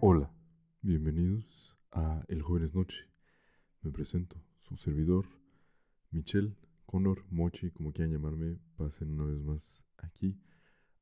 [0.00, 0.34] Hola,
[0.82, 3.08] bienvenidos a El Jóvenes Noche.
[3.82, 5.26] Me presento, su servidor,
[6.10, 10.40] Michelle, Connor, Mochi, como quieran llamarme, pasen una vez más aquí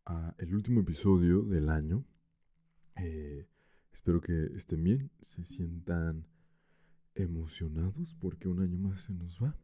[0.05, 2.05] a el último episodio del año.
[2.97, 3.49] Eh,
[3.95, 6.27] espero que estén bien, se sientan
[7.15, 9.57] emocionados porque un año más se nos va.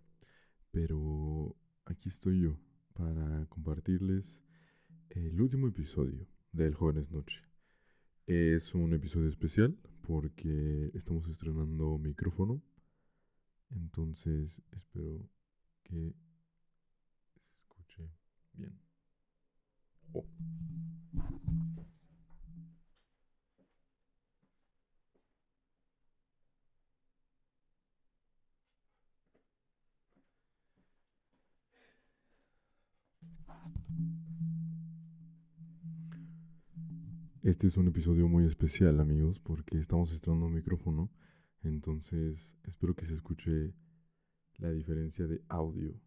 [0.71, 1.55] Pero
[1.85, 2.57] aquí estoy yo
[2.95, 4.43] para compartirles
[5.15, 7.43] el último episodio del Jóvenes Noche.
[8.27, 12.63] Es un episodio especial porque estamos estrenando micrófono.
[13.71, 15.29] Entonces espero
[15.83, 16.15] que
[17.25, 18.11] se escuche
[18.55, 18.79] bien.
[20.13, 20.25] Oh.
[37.43, 41.11] Este es un episodio muy especial, amigos, porque estamos estrenando un micrófono.
[41.65, 43.75] Entonces, espero que se escuche
[44.59, 46.01] la diferencia de audio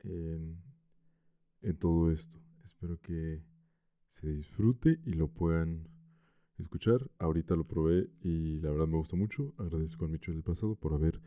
[0.00, 0.60] en,
[1.60, 2.36] en todo esto.
[2.64, 3.44] Espero que
[4.08, 5.88] se disfrute y lo puedan
[6.58, 7.08] escuchar.
[7.20, 9.54] Ahorita lo probé y la verdad me gusta mucho.
[9.58, 11.22] Agradezco a Micho del pasado por haber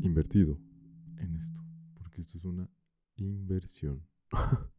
[0.00, 0.60] invertido
[1.18, 1.60] en esto,
[1.96, 2.70] porque esto es una
[3.16, 4.06] inversión.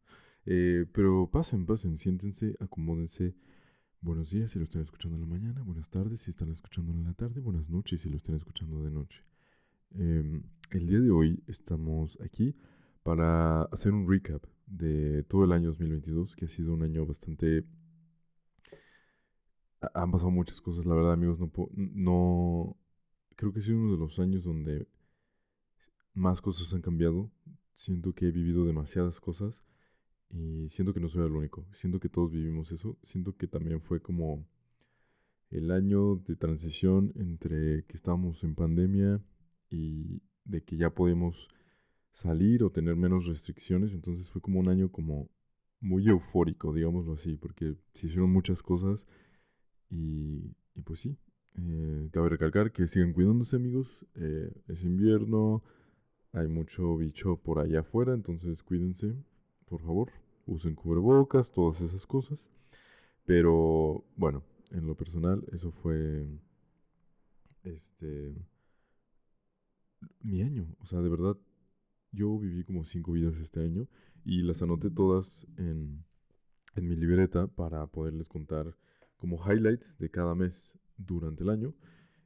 [0.46, 3.34] Eh, pero pasen, pasen, siéntense, acomódense.
[4.00, 7.04] Buenos días si lo están escuchando en la mañana, buenas tardes si están escuchando en
[7.04, 9.24] la tarde, buenas noches si lo están escuchando de noche.
[9.92, 12.54] Em, el día de hoy estamos aquí
[13.02, 17.64] para hacer un recap de todo el año 2022, que ha sido un año bastante...
[19.94, 22.76] Han pasado muchas cosas, la verdad amigos, no, no...
[23.36, 24.86] Creo que ha sido uno de los años donde
[26.12, 27.30] más cosas han cambiado.
[27.74, 29.64] Siento que he vivido demasiadas cosas
[30.34, 33.80] y siento que no soy el único, siento que todos vivimos eso, siento que también
[33.80, 34.44] fue como
[35.50, 39.22] el año de transición entre que estábamos en pandemia
[39.70, 41.48] y de que ya podemos
[42.10, 45.30] salir o tener menos restricciones, entonces fue como un año como
[45.80, 49.06] muy eufórico, digámoslo así, porque se hicieron muchas cosas
[49.88, 51.16] y, y pues sí,
[51.56, 55.62] eh, cabe recalcar que sigan cuidándose amigos, eh, es invierno,
[56.32, 59.14] hay mucho bicho por allá afuera, entonces cuídense,
[59.66, 60.10] por favor,
[60.46, 62.50] usen cubrebocas, todas esas cosas.
[63.24, 66.26] Pero bueno, en lo personal, eso fue
[67.62, 68.34] este
[70.20, 70.66] mi año.
[70.80, 71.36] O sea, de verdad,
[72.12, 73.88] yo viví como cinco vidas este año
[74.24, 76.04] y las anoté todas en,
[76.74, 78.76] en mi libreta para poderles contar
[79.16, 81.74] como highlights de cada mes durante el año.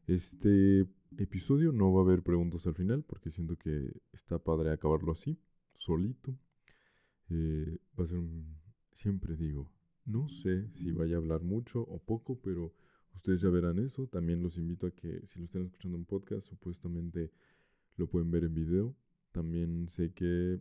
[0.06, 0.86] Este
[1.16, 5.38] episodio no va a haber preguntas al final porque siento que está padre acabarlo así,
[5.74, 6.36] solito.
[7.30, 8.58] Eh, va a ser un...
[8.92, 9.70] Siempre digo,
[10.04, 12.74] no sé si vaya a hablar mucho o poco, pero
[13.14, 14.06] ustedes ya verán eso.
[14.08, 17.30] También los invito a que si lo están escuchando en podcast, supuestamente
[17.96, 18.96] lo pueden ver en video.
[19.32, 20.60] También sé que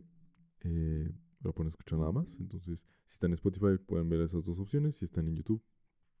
[0.60, 2.36] eh, lo pueden escuchar nada más.
[2.38, 4.96] Entonces, si están en Spotify, pueden ver esas dos opciones.
[4.96, 5.62] Si están en YouTube,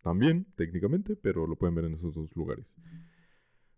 [0.02, 2.76] también, técnicamente, pero lo pueden ver en esos dos lugares.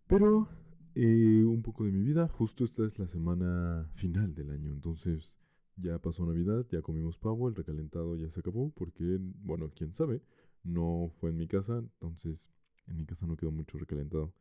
[0.06, 0.48] Pero
[0.94, 2.28] eh, un poco de mi vida.
[2.28, 4.72] Justo esta es la semana final del año.
[4.72, 5.36] Entonces,
[5.82, 10.22] ya pasó Navidad, ya comimos pavo, el recalentado ya se acabó porque, bueno, quién sabe,
[10.64, 12.50] no fue en mi casa, entonces
[12.86, 14.32] en mi casa no quedó mucho recalentado,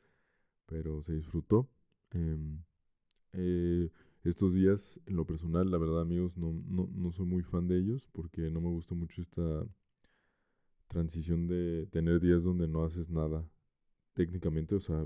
[0.66, 1.70] pero se disfrutó.
[2.12, 2.62] Em,
[3.34, 3.90] eh,
[4.24, 7.78] estos días, en lo personal, la verdad, amigos, no, no, no soy muy fan de
[7.80, 9.66] ellos porque no me gusta mucho esta
[10.88, 13.46] transición de tener días donde no haces nada
[14.14, 15.06] técnicamente, o sea,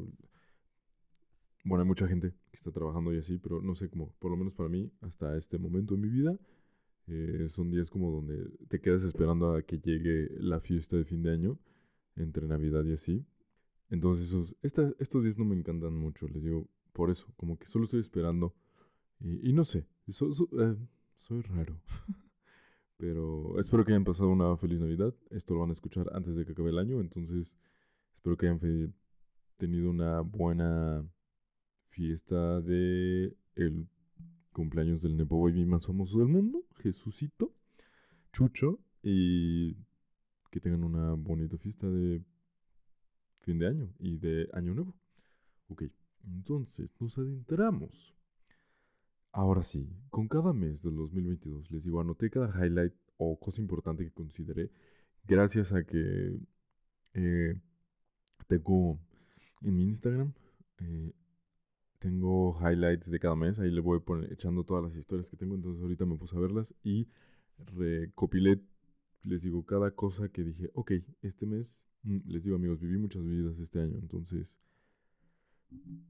[1.63, 4.37] bueno, hay mucha gente que está trabajando y así, pero no sé, cómo, por lo
[4.37, 6.37] menos para mí, hasta este momento en mi vida,
[7.07, 11.23] eh, son días como donde te quedas esperando a que llegue la fiesta de fin
[11.23, 11.59] de año,
[12.15, 13.25] entre Navidad y así.
[13.89, 17.85] Entonces, esos, estos días no me encantan mucho, les digo, por eso, como que solo
[17.85, 18.55] estoy esperando.
[19.19, 20.75] Y, no sé, eh,
[21.17, 21.79] soy raro.
[22.97, 25.13] Pero espero que hayan pasado una feliz Navidad.
[25.29, 27.57] Esto lo van a escuchar antes de que acabe el año, entonces
[28.15, 28.93] espero que hayan
[29.57, 31.05] tenido una buena
[31.93, 33.87] fiesta de el
[34.51, 37.53] cumpleaños del Nepo Baby más famoso del mundo, Jesucito,
[38.31, 39.75] Chucho, y
[40.49, 42.21] que tengan una bonita fiesta de
[43.41, 44.95] fin de año y de año nuevo.
[45.67, 45.83] Ok,
[46.25, 48.15] entonces nos adentramos.
[49.31, 54.03] Ahora sí, con cada mes del 2022, les digo, anoté cada highlight o cosa importante
[54.03, 54.71] que consideré
[55.25, 56.37] gracias a que
[57.13, 57.55] eh,
[58.47, 58.99] tengo
[59.61, 60.33] en mi Instagram
[60.79, 61.13] eh,
[62.03, 65.81] tengo highlights de cada mes, ahí le voy echando todas las historias que tengo, entonces
[65.81, 67.07] ahorita me puse a verlas y
[67.57, 68.61] recopilé
[69.23, 70.91] les digo, cada cosa que dije, ok,
[71.21, 74.59] este mes, mm, les digo amigos, viví muchas vidas este año, entonces,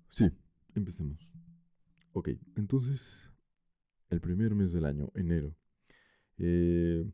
[0.09, 0.31] sí,
[0.73, 1.31] empecemos.
[2.13, 3.29] Ok, entonces,
[4.09, 5.55] el primer mes del año, enero.
[6.39, 7.07] Eh,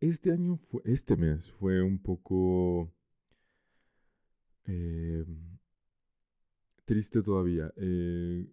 [0.00, 2.92] este año, fue, este mes fue un poco
[4.66, 5.24] eh,
[6.84, 7.72] triste todavía.
[7.76, 8.46] Eh,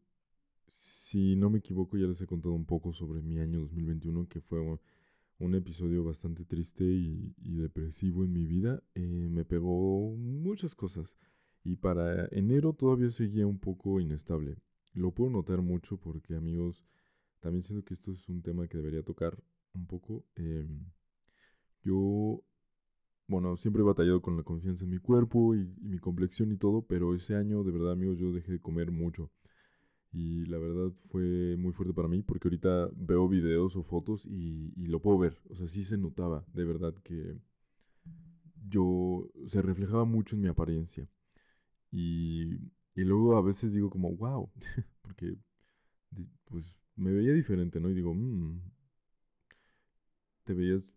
[0.67, 4.41] si no me equivoco, ya les he contado un poco sobre mi año 2021, que
[4.41, 8.83] fue un, episodio bastante triste y, depresivo en mi vida.
[8.95, 11.17] me pegó muchas cosas.
[11.63, 14.57] Y para enero todavía seguía un poco inestable.
[14.93, 16.85] Lo puedo notar mucho porque, amigos,
[17.39, 19.37] también siento que esto es un tema que debería tocar
[19.73, 20.25] un poco.
[20.35, 20.85] Em,
[21.83, 22.43] yo,
[23.29, 26.81] bueno, siempre he batallado con la confianza en mi cuerpo y, mi complexión y todo,
[26.81, 29.31] pero ese año, de verdad, amigos, yo dejé de comer mucho.
[30.11, 34.73] Y la verdad fue muy fuerte para mí porque ahorita veo videos o fotos y,
[34.87, 35.37] lo puedo ver.
[35.49, 37.37] O sea, sí se notaba, de verdad, que
[38.67, 41.07] yo se reflejaba mucho en mi apariencia.
[41.91, 42.55] Y,
[42.95, 44.49] y luego a veces digo como, wow,
[45.03, 45.37] porque
[46.45, 47.91] pues me veía diferente, ¿no?
[47.91, 48.59] Y digo, mmm,
[50.45, 50.91] te veías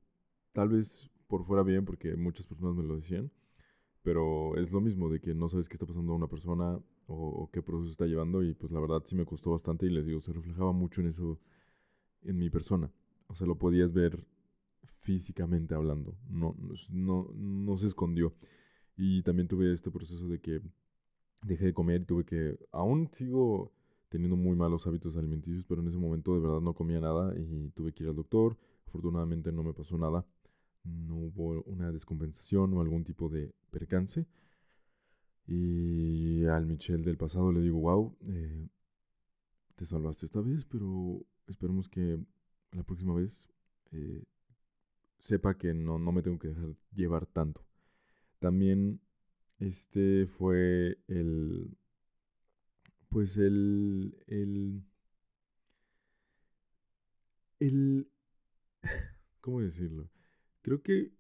[0.53, 3.31] tal vez por fuera bien, porque muchas personas me lo decían,
[4.03, 7.49] pero es lo mismo de que no sabes qué está pasando a una persona o,
[7.51, 10.21] qué proceso está llevando y pues la verdad sí me costó bastante y les digo,
[10.21, 11.41] se reflejaba mucho en eso,
[12.21, 12.93] en mi persona.
[13.29, 14.27] O sea, lo podías ver
[15.01, 16.55] físicamente hablando, no,
[16.91, 18.35] no, no se escondió.
[18.99, 20.61] Y también tuve este proceso de que
[21.47, 23.73] dejé de comer y tuve que, aún sigo
[24.11, 27.71] teniendo muy malos hábitos alimenticios, pero en ese momento de verdad no comía nada y
[27.71, 28.59] tuve que ir al doctor.
[28.87, 30.27] Afortunadamente no me pasó nada,
[30.85, 34.27] no hubo una descompensación o algún tipo de percance.
[35.47, 38.69] Y al Michelle del pasado le digo, wow, eh,
[39.77, 42.19] te salvaste esta vez, pero esperemos que
[42.73, 43.49] la próxima vez
[43.93, 44.25] eh,
[45.19, 47.65] sepa que no, no me tengo que dejar llevar tanto.
[48.41, 49.01] También
[49.59, 51.77] este fue el,
[53.09, 54.83] pues el, el,
[57.61, 58.09] el,
[59.41, 60.09] ¿cómo decirlo?
[60.63, 61.13] Creo que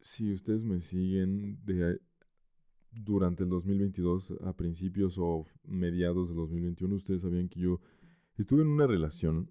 [0.00, 2.00] si ustedes me siguen de,
[2.92, 7.80] durante el 2022, a principios o mediados del 2021, ustedes sabían que yo
[8.36, 9.50] estuve en una relación,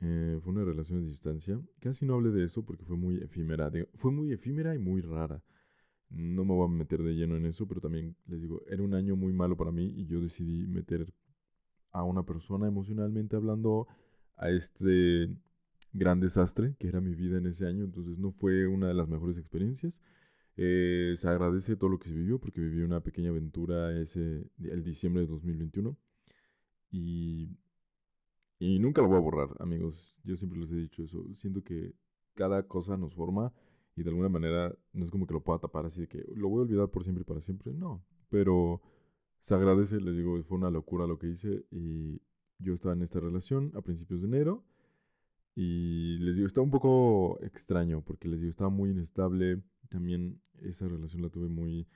[0.00, 1.60] eh, fue una relación de distancia.
[1.78, 5.42] Casi no hablé de eso porque fue muy efímera, fue muy efímera y muy rara.
[6.08, 8.94] No me voy a meter de lleno en eso, pero también les digo, era un
[8.94, 11.12] año muy malo para mí y yo decidí meter
[11.92, 13.86] a una persona emocionalmente hablando
[14.36, 15.28] a este
[15.92, 17.84] gran desastre que era mi vida en ese año.
[17.84, 20.00] Entonces no fue una de las mejores experiencias.
[20.56, 24.82] Eh, se agradece todo lo que se vivió porque viví una pequeña aventura ese, el
[24.84, 25.96] diciembre de 2021.
[26.90, 27.56] Y,
[28.58, 30.18] y nunca lo voy a borrar, amigos.
[30.24, 31.24] Yo siempre les he dicho eso.
[31.34, 31.94] Siento que
[32.34, 33.52] cada cosa nos forma
[33.96, 36.48] y de alguna manera no es como que lo pueda tapar así de que lo
[36.48, 38.80] voy a olvidar por siempre y para siempre, no, pero
[39.42, 42.20] se agradece, les digo, fue una locura lo que hice y
[42.58, 44.64] yo estaba en esta relación a principios de enero
[45.54, 50.88] y les digo, estaba un poco extraño porque les digo, estaba muy inestable, también esa
[50.88, 51.86] relación la tuve muy,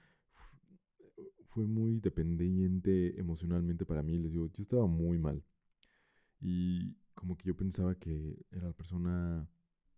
[1.48, 5.42] fue muy dependiente emocionalmente para mí, les digo, yo estaba muy mal
[6.40, 9.48] y como que yo pensaba que era la persona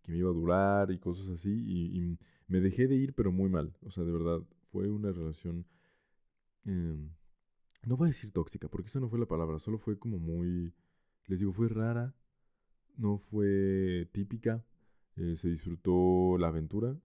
[0.01, 1.49] que me iba a durar y cosas así.
[1.51, 2.17] Y,
[2.47, 3.75] me dejé de ir, pero muy mal.
[3.81, 5.65] O sea, de verdad, fue una relación...
[6.63, 7.09] Em,
[7.85, 9.59] no voy a decir tóxica, porque esa no fue la palabra.
[9.59, 10.73] Solo fue como muy...
[11.25, 12.15] Les digo, fue rara.
[12.97, 14.63] No fue típica.
[15.15, 16.95] Eh, se disfrutó la aventura.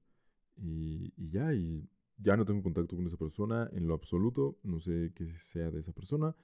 [0.56, 4.58] Y, ya, y ya no tengo contacto con esa persona en lo absoluto.
[4.62, 6.34] No sé qué sea de esa persona.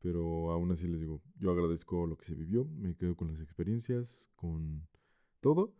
[0.00, 2.64] Pero aún así les digo, yo agradezco lo que se vivió.
[2.64, 4.86] Me quedo con las experiencias, con
[5.40, 5.74] todo.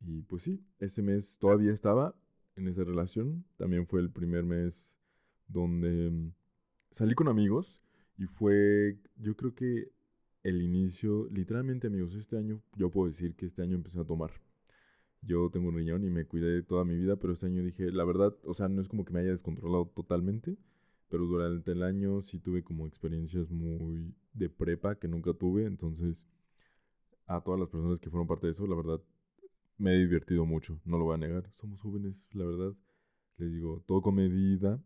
[0.00, 2.14] Y pues sí, ese mes todavía estaba
[2.56, 3.44] en esa relación.
[3.56, 4.96] También fue el primer mes
[5.48, 6.32] donde mm,
[6.90, 7.80] salí con amigos
[8.18, 9.92] y fue, yo creo que
[10.46, 14.30] el inicio, literalmente amigos, este año, yo puedo decir que este año empecé a tomar.
[15.20, 18.04] Yo tengo un riñón y me cuidé toda mi vida, pero este año dije, la
[18.04, 20.56] verdad, o sea, no es como que me haya descontrolado totalmente,
[21.08, 26.28] pero durante el año sí tuve como experiencias muy de prepa que nunca tuve, entonces
[27.26, 29.00] a todas las personas que fueron parte de eso, la verdad,
[29.78, 31.50] me he divertido mucho, no lo voy a negar.
[31.54, 32.72] Somos jóvenes, la verdad.
[33.38, 34.80] Les digo, todo con medida,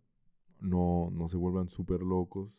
[0.59, 2.50] no, no se vuelvan súper locos,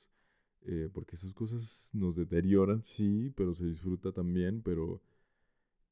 [0.65, 5.01] eh, porque esas cosas nos deterioran, sí, pero se disfruta también, pero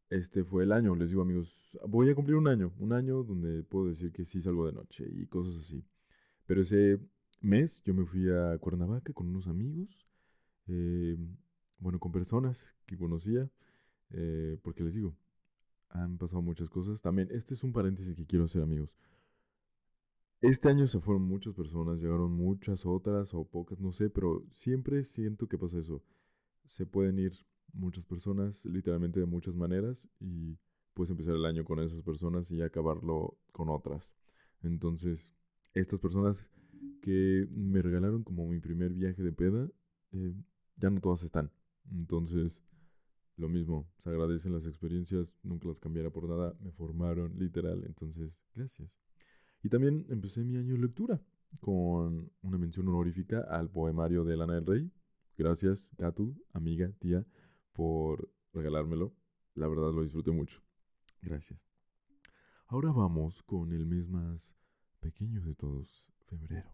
[0.10, 3.64] este fue el año, les digo amigos, voy a cumplir un año, un año donde
[3.64, 5.84] puedo decir que sí salgo de noche y cosas así.
[6.48, 7.00] Pero ese
[7.42, 10.08] mes yo me fui a Cuernavaca con unos amigos,
[10.68, 11.18] eh,
[11.80, 13.50] bueno, con personas que conocía,
[14.12, 15.16] eh, porque les digo,
[15.90, 17.02] Han pasado muchas cosas.
[17.02, 18.92] También, este es un paréntesis que quiero hacer, amigos.
[20.42, 25.04] Este año se fueron muchas personas, llegaron muchas otras o pocas, no sé, pero siempre
[25.04, 26.02] siento que pasa eso.
[26.66, 27.34] Se pueden ir
[27.74, 30.58] muchas personas, literalmente de muchas maneras, y
[30.94, 34.16] puedes empezar el año con esas personas y acabarlo con otras.
[34.64, 35.30] Entonces,
[35.74, 36.46] estas personas
[37.02, 39.70] que me regalaron como mi primer viaje de peda,
[40.14, 40.34] eh,
[40.78, 41.52] ya no todas están.
[41.92, 42.62] Entonces,
[43.36, 48.40] lo mismo, se agradecen las experiencias, nunca las cambiara por nada, me formaron literal, entonces,
[48.56, 49.09] gracias.
[49.64, 51.22] Y también empecé mi año de lectura
[51.60, 54.92] con una mención honorífica al poemario de Lana del Rey.
[55.38, 57.26] Gracias, Katu, amiga, tía,
[57.74, 59.14] por regalármelo.
[59.56, 60.62] La verdad lo disfruté mucho.
[61.22, 61.60] Gracias.
[62.68, 64.56] Ahora vamos con el mes más
[65.00, 66.72] pequeño de todos, febrero.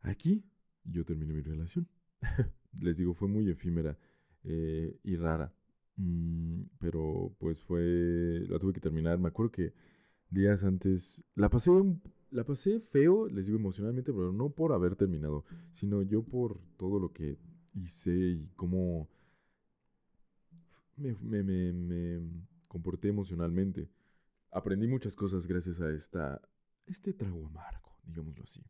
[0.00, 0.44] Aquí
[0.84, 1.88] yo terminé mi relación.
[2.80, 3.96] Les digo, fue muy efímera
[4.44, 5.52] eh, y rara.
[5.96, 9.18] Mm, pero pues fue, la tuve que terminar.
[9.18, 9.74] Me acuerdo que
[10.30, 11.70] días antes, la pasé,
[12.30, 16.98] la pasé feo, les digo emocionalmente, pero no por haber terminado, sino yo por todo
[16.98, 17.38] lo que
[17.74, 19.08] hice y cómo
[20.96, 21.14] me,
[22.68, 23.88] comporté emocionalmente.
[24.50, 26.40] Aprendí muchas cosas gracias a esta,
[26.86, 28.62] este trago amargo, digámoslo así.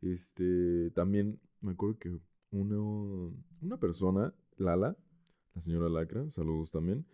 [0.00, 2.18] Este, también me acuerdo que
[2.50, 4.96] uno, una persona, Lala,
[5.54, 7.06] la señora Lacra, saludos también,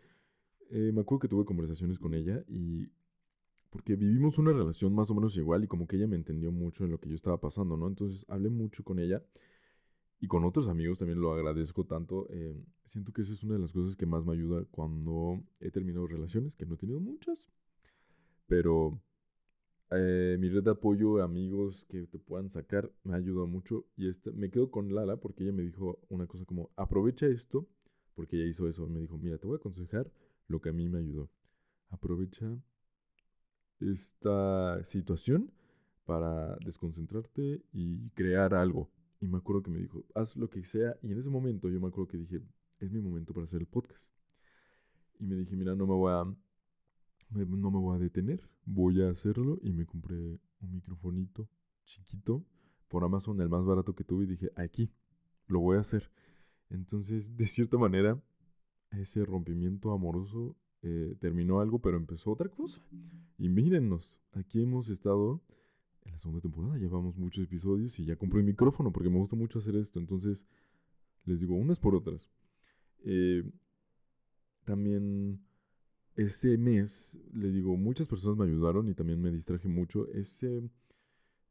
[0.70, 2.88] eh, me acuerdo que tuve conversaciones con ella y
[3.70, 6.84] porque vivimos una relación más o menos igual y como que ella me entendió mucho
[6.84, 7.88] en lo que yo estaba pasando, ¿no?
[7.88, 9.22] Entonces hablé mucho con ella
[10.20, 12.26] y con otros amigos también lo agradezco tanto.
[12.30, 15.70] Eh, siento que esa es una de las cosas que más me ayuda cuando he
[15.70, 17.48] terminado relaciones, que no he tenido muchas,
[18.46, 19.00] pero
[19.90, 23.86] eh, mi red de apoyo, amigos que te puedan sacar, me ha ayudado mucho.
[23.96, 27.66] Y este, me quedo con Lala porque ella me dijo una cosa como, aprovecha esto,
[28.14, 28.86] porque ella hizo eso.
[28.88, 30.10] Me dijo, mira, te voy a aconsejar
[30.46, 31.30] lo que a mí me ayudó.
[31.90, 32.58] Aprovecha
[33.80, 35.52] esta situación
[36.04, 38.90] para desconcentrarte y crear algo.
[39.20, 40.96] Y me acuerdo que me dijo, haz lo que sea.
[41.02, 42.40] Y en ese momento yo me acuerdo que dije,
[42.80, 44.08] es mi momento para hacer el podcast.
[45.18, 49.10] Y me dije, mira, no me voy a, no me voy a detener, voy a
[49.10, 49.58] hacerlo.
[49.62, 50.16] Y me compré
[50.60, 51.48] un microfonito
[51.84, 52.44] chiquito
[52.88, 54.24] por Amazon, el más barato que tuve.
[54.24, 54.92] Y dije, aquí,
[55.46, 56.10] lo voy a hacer.
[56.70, 58.22] Entonces, de cierta manera,
[58.92, 62.80] ese rompimiento amoroso eh, terminó algo, pero empezó otra cosa.
[63.38, 65.42] Y mírennos, aquí hemos estado
[66.04, 69.36] en la segunda temporada, llevamos muchos episodios y ya compré el micrófono porque me gusta
[69.36, 69.98] mucho hacer esto.
[69.98, 70.46] Entonces,
[71.24, 72.30] les digo, unas por otras.
[73.04, 73.44] Eh,
[74.64, 75.40] también
[76.14, 80.08] ese mes, les digo, muchas personas me ayudaron y también me distraje mucho.
[80.08, 80.68] Ese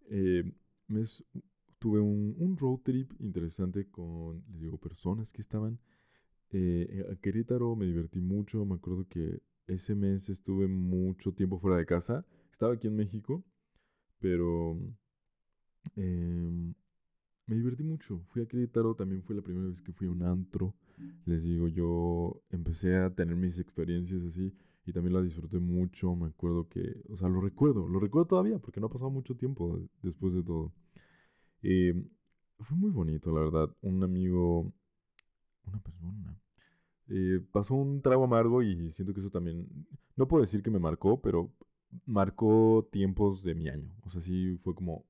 [0.10, 0.44] eh,
[0.88, 1.24] mes
[1.80, 5.80] tuve un, un road trip interesante con, les digo, personas que estaban
[6.52, 8.66] eh, a Querétaro me divertí mucho.
[8.66, 12.26] Me acuerdo que ese mes estuve mucho tiempo fuera de casa.
[12.52, 13.44] Estaba aquí en México,
[14.20, 14.78] pero
[15.96, 16.74] em,
[17.48, 18.22] me divertí mucho.
[18.30, 20.76] Fui a Querétaro, también fue la primera vez que fui a un antro.
[21.26, 24.54] Les digo, yo empecé a tener mis experiencias así
[24.86, 26.16] y también la disfruté mucho.
[26.16, 29.36] Me acuerdo que, o sea, lo recuerdo, lo recuerdo todavía porque no ha pasado mucho
[29.36, 30.74] tiempo después de todo.
[31.62, 32.10] Em,
[32.60, 33.70] fue muy bonito, la verdad.
[33.82, 34.74] Un amigo
[35.68, 36.40] una persona.
[37.10, 39.68] Eh, pasó un trago amargo y siento que eso también,
[40.16, 41.54] no puedo decir que me marcó, pero
[42.06, 43.94] marcó tiempos de mi año.
[44.04, 45.06] O sea, sí fue como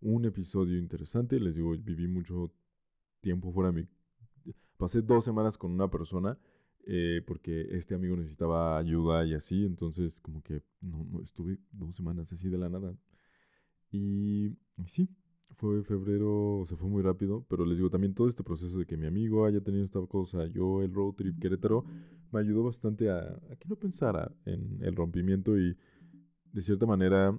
[0.00, 1.38] un episodio interesante.
[1.40, 2.52] Les digo, viví mucho
[3.20, 4.54] tiempo fuera de mi...
[4.76, 6.38] Pasé dos semanas con una persona
[6.88, 11.96] eh, porque este amigo necesitaba ayuda y así, entonces como que no, no estuve dos
[11.96, 12.94] semanas así de la nada.
[13.90, 15.08] Y, y sí,
[15.54, 18.96] fue febrero, se fue muy rápido, pero les digo también todo este proceso de que
[18.96, 21.84] mi amigo haya tenido esta cosa, yo el road trip Querétaro,
[22.32, 25.76] me ayudó bastante a, que no pensara en el rompimiento y
[26.52, 27.38] de cierta manera,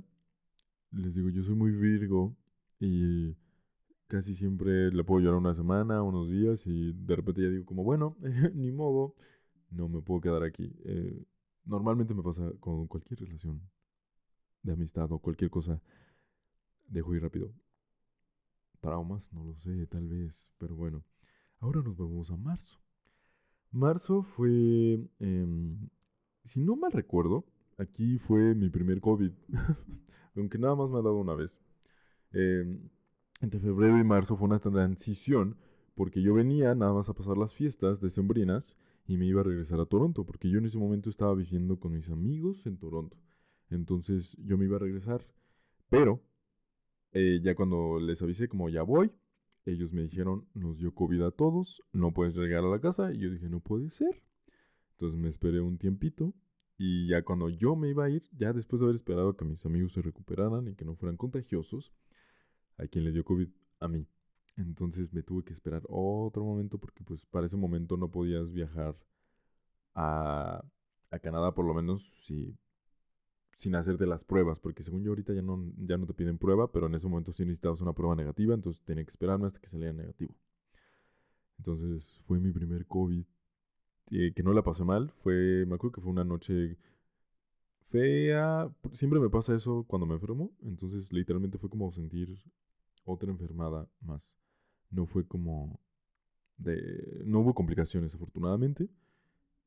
[0.92, 2.36] les digo, yo soy muy virgo
[2.80, 3.36] y
[4.08, 7.84] casi siempre le puedo llorar una semana, unos días y de repente ya digo como,
[7.84, 8.18] bueno,
[8.56, 9.16] ni modo,
[9.70, 10.74] no me puedo quedar aquí.
[10.86, 11.26] Eh,
[11.66, 13.62] normalmente me pasa con cualquier relación
[14.64, 15.82] de amistad o cualquier cosa,
[16.88, 17.54] dejo ir rápido
[18.80, 21.04] traumas, no lo sé, tal vez, pero bueno.
[21.60, 22.80] Ahora nos vamos a marzo.
[23.72, 25.90] Marzo fue, em,
[26.44, 27.46] si no mal recuerdo,
[27.78, 29.32] aquí fue mi primer COVID,
[30.36, 31.60] aunque nada más me ha dado una vez.
[32.32, 32.90] Em,
[33.42, 35.58] entre febrero y marzo fue una transición
[35.96, 39.80] porque yo venía nada más a pasar las fiestas decembrinas y me iba a regresar
[39.80, 43.18] a Toronto, porque yo en ese momento estaba viviendo con mis amigos en Toronto.
[43.70, 45.26] Entonces yo me iba a regresar,
[45.90, 46.22] pero
[47.18, 49.12] eh, ya cuando les avisé como ya voy,
[49.66, 53.12] ellos me dijeron, nos dio COVID a todos, no puedes llegar a la casa.
[53.14, 54.24] Y yo dije, no puede ser.
[54.92, 56.34] Entonces me esperé un tiempito
[56.78, 59.66] Y ya cuando yo me iba a ir, ya después de haber esperado que mis
[59.66, 61.92] amigos se recuperaran y que no fueran contagiosos,
[62.78, 63.50] a quien le dio COVID,
[63.82, 64.08] a mí.
[64.58, 68.96] Entonces me tuve que esperar otro momento porque pues para ese momento no podías viajar
[69.96, 70.64] a,
[71.12, 72.58] a Canadá por lo menos si,
[73.58, 76.72] sin hacerte las pruebas, porque según yo ahorita ya no, ya no te piden prueba,
[76.72, 79.68] pero en ese momento sí necesitabas una prueba negativa, entonces tenía que esperarme hasta que
[79.68, 80.36] saliera negativo.
[81.58, 83.26] Entonces fue mi primer COVID,
[84.12, 86.78] eh, que no la pasé mal, fue, me acuerdo que fue una noche
[87.90, 92.38] fea, siempre me pasa eso cuando me enfermo, entonces literalmente fue como sentir
[93.06, 94.38] otra enfermada más.
[94.92, 95.80] No fue como
[96.58, 97.24] de...
[97.26, 98.88] No hubo complicaciones afortunadamente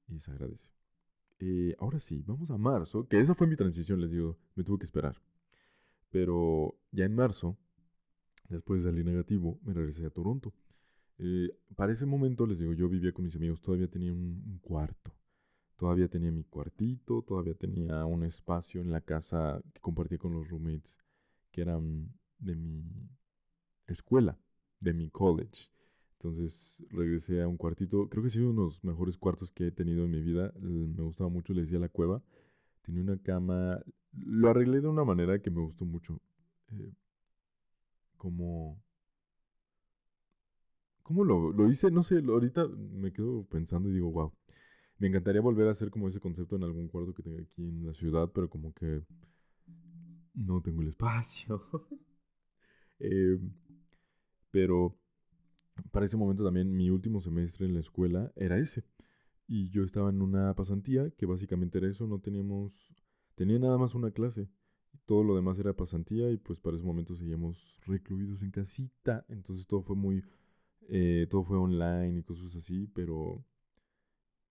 [0.09, 0.71] y se agradece.
[1.41, 4.79] Eh, ahora sí, vamos a marzo, que esa fue mi transición, les digo, me tuve
[4.79, 5.17] que esperar.
[6.11, 7.57] Pero ya en marzo,
[8.49, 10.53] después de salir negativo, me regresé a Toronto.
[11.19, 15.13] Eh, para ese momento, les digo, yo vivía con mis amigos, todavía tenía un, cuarto.
[15.77, 20.49] Todavía tenía mi cuartito, todavía tenía un espacio en la casa que compartía con los
[20.49, 20.99] roommates
[21.51, 22.85] que eran de mi
[23.87, 24.39] escuela,
[24.79, 25.71] de mi college.
[26.23, 29.69] Entonces regresé a un cuartito, creo que ha sido uno de los mejores cuartos que
[29.69, 30.53] he tenido en mi vida.
[30.61, 32.23] Me gustaba mucho, le decía la cueva.
[32.83, 33.81] Tenía una cama,
[34.13, 36.21] lo arreglé de una manera que me gustó mucho.
[36.73, 36.93] Eh,
[38.19, 38.79] como...
[41.03, 41.91] ¿Cómo lo, lo, hice?
[41.91, 44.31] No sé, ahorita me quedo pensando y digo, wow.
[44.99, 47.87] Me encantaría volver a hacer como ese concepto en algún cuarto que tenga aquí en
[47.87, 49.03] la ciudad, pero como que
[50.35, 51.63] no tengo el espacio.
[52.99, 53.39] eh,
[54.51, 55.00] pero
[55.91, 58.85] para ese momento también mi último semestre en la escuela era ese.
[59.47, 62.95] Y yo estaba en una pasantía que básicamente era eso, no teníamos,
[63.35, 64.49] tenía nada más una clase.
[65.07, 69.25] Todo lo demás era pasantía y pues para ese momento seguíamos recluidos en casita.
[69.29, 70.23] Entonces todo fue muy,
[70.89, 73.45] eh, todo fue online y cosas así, pero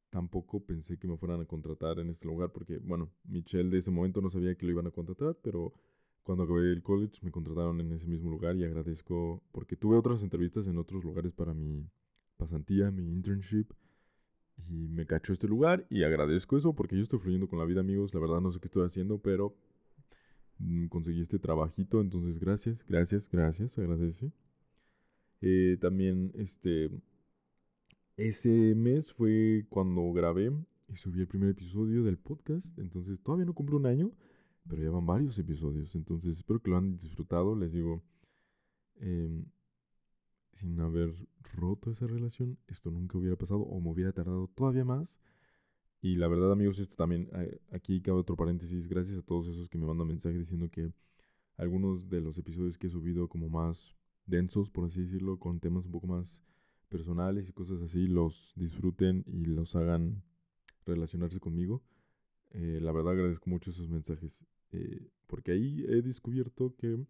[0.09, 3.91] tampoco pensé que me fueran a contratar en este lugar porque, bueno, Michelle de ese
[3.91, 5.73] momento no sabía que lo iban a contratar, pero
[6.23, 10.23] cuando acabé el college me contrataron en ese mismo lugar y agradezco porque tuve otras
[10.23, 11.89] entrevistas en otros lugares para mi
[12.37, 13.71] pasantía, mi internship
[14.67, 17.81] y me cachó este lugar y agradezco eso porque yo estoy fluyendo con la vida
[17.81, 19.55] amigos, la verdad no sé qué estoy haciendo, pero
[20.59, 24.31] mm, conseguí este trabajito, entonces gracias, gracias, gracias, agradece.
[25.41, 26.89] Eh, también este
[28.17, 30.51] ese mes fue cuando grabé
[30.89, 34.11] y subí el primer episodio del podcast, entonces todavía no cumple un año,
[34.69, 37.55] pero ya van varios episodios, entonces espero que lo han disfrutado.
[37.55, 38.03] Les digo,
[38.97, 39.45] em,
[40.53, 41.13] sin haber
[41.55, 45.19] roto esa relación, esto nunca hubiera pasado o me hubiera tardado todavía más.
[46.01, 49.69] Y la verdad, amigos, esto también, eh, aquí cabe otro paréntesis, gracias a todos esos
[49.69, 50.93] que me mandan mensaje diciendo que
[51.57, 55.85] algunos de los episodios que he subido como más densos, por así decirlo, con temas
[55.85, 56.41] un poco más
[56.89, 60.23] personales y cosas así, los disfruten y los hagan
[60.85, 61.81] relacionarse conmigo.
[62.51, 64.41] Eh, la verdad agradezco mucho esos mensajes.
[64.71, 67.05] Eh, porque ahí he descubierto que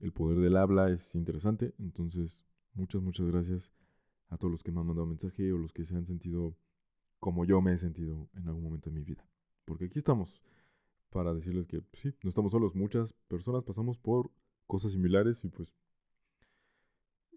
[0.00, 1.74] el poder del habla es interesante.
[1.78, 3.72] Entonces, muchas, muchas gracias
[4.28, 6.56] a todos los que me han mandado mensaje o los que se han sentido
[7.18, 9.26] como yo me he sentido en algún momento de mi vida.
[9.64, 10.40] Porque aquí estamos
[11.10, 12.74] para decirles que sí, no estamos solos.
[12.74, 14.30] Muchas personas pasamos por
[14.66, 15.74] cosas similares y pues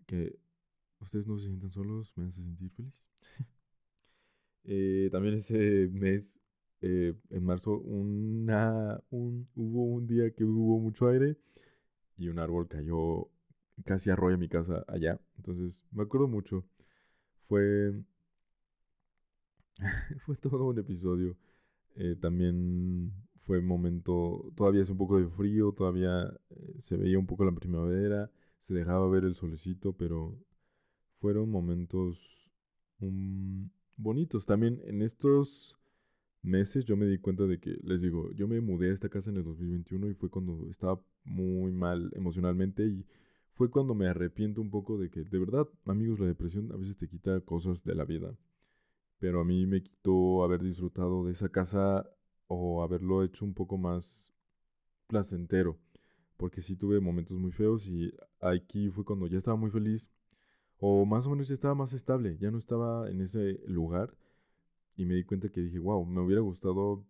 [0.06, 0.38] que
[1.00, 3.10] ustedes no se sientan solos me hace sentir feliz.
[4.64, 6.40] Eh, también ese mes
[6.82, 11.38] eh, en marzo una, un, hubo un día que hubo mucho aire
[12.18, 13.30] y un árbol cayó
[13.86, 15.20] casi arrolla mi casa allá.
[15.38, 16.66] Entonces me acuerdo mucho.
[17.48, 17.94] Fue,
[20.26, 21.38] fue todo un episodio.
[21.96, 23.12] Eh, también
[23.44, 27.52] fue momento, todavía es un poco de frío, todavía eh, se veía un poco la
[27.52, 30.38] primavera, se dejaba ver el solecito, pero
[31.20, 32.50] fueron momentos
[33.98, 34.46] bonitos.
[34.46, 35.81] También en estos
[36.42, 39.30] meses yo me di cuenta de que, les digo, yo me mudé a esta casa
[39.30, 43.06] en el 2021 y fue cuando estaba muy mal emocionalmente y
[43.54, 46.98] fue cuando me arrepiento un poco de que, de verdad, amigos, la depresión a veces
[46.98, 48.36] te quita cosas de la vida.
[49.20, 52.10] Pero a mí me quitó haber disfrutado de esa casa
[52.48, 54.34] o haberlo hecho un poco más
[55.08, 55.78] placentero.
[56.38, 60.10] Porque sí tuve momentos muy feos y aquí fue cuando ya estaba muy feliz.
[60.80, 62.38] O más o menos ya estaba más estable.
[62.40, 64.18] Ya no estaba en ese lugar
[64.96, 67.06] y me di cuenta que dije, wow, me hubiera gustado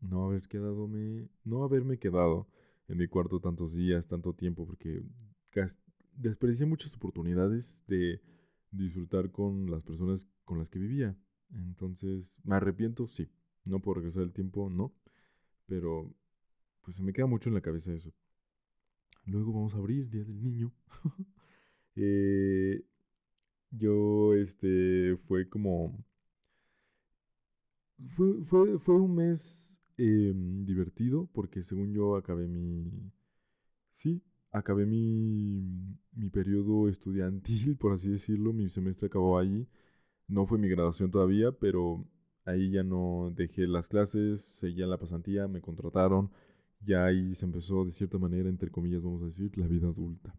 [0.00, 0.88] no haber quedado,
[1.44, 2.48] no haberme quedado
[2.88, 5.02] en mi cuarto tantos días, tanto tiempo, porque
[6.16, 8.20] desperdicié muchas oportunidades de
[8.70, 11.16] disfrutar con las personas con las que vivía.
[11.50, 13.28] Entonces, me arrepiento, sí.
[13.64, 14.92] No puedo regresar el tiempo, no.
[15.66, 16.12] Pero,
[16.82, 18.12] pues se me queda mucho en la cabeza eso.
[19.26, 20.72] Luego vamos a abrir Día del Niño.
[21.96, 22.84] eh,
[23.70, 26.04] yo, este, fue como
[28.06, 32.90] fue, fue, fue un mes em, divertido porque según yo acabé mi...
[33.94, 35.62] Sí, acabé mi,
[36.12, 38.52] mi periodo estudiantil, por así decirlo.
[38.52, 39.68] Mi semestre acabó ahí.
[40.28, 42.04] No fue mi graduación todavía, pero
[42.44, 46.30] ahí ya no dejé las clases, seguía la pasantía, me contrataron.
[46.80, 50.34] Ya ahí se empezó, de cierta manera, entre comillas, vamos a decir, la vida adulta.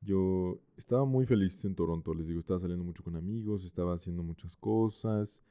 [0.00, 4.24] Yo estaba muy feliz en Toronto, les digo, estaba saliendo mucho con amigos, estaba haciendo
[4.24, 5.42] muchas cosas,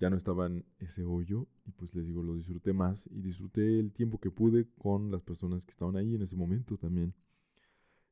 [0.00, 3.78] ya no estaba en ese hoyo y pues les digo, lo disfruté más y disfruté
[3.78, 7.14] el tiempo que pude con las personas que estaban ahí en ese momento también.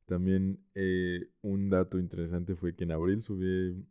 [0.04, 3.86] También eh, un dato interesante fue que en abril subí,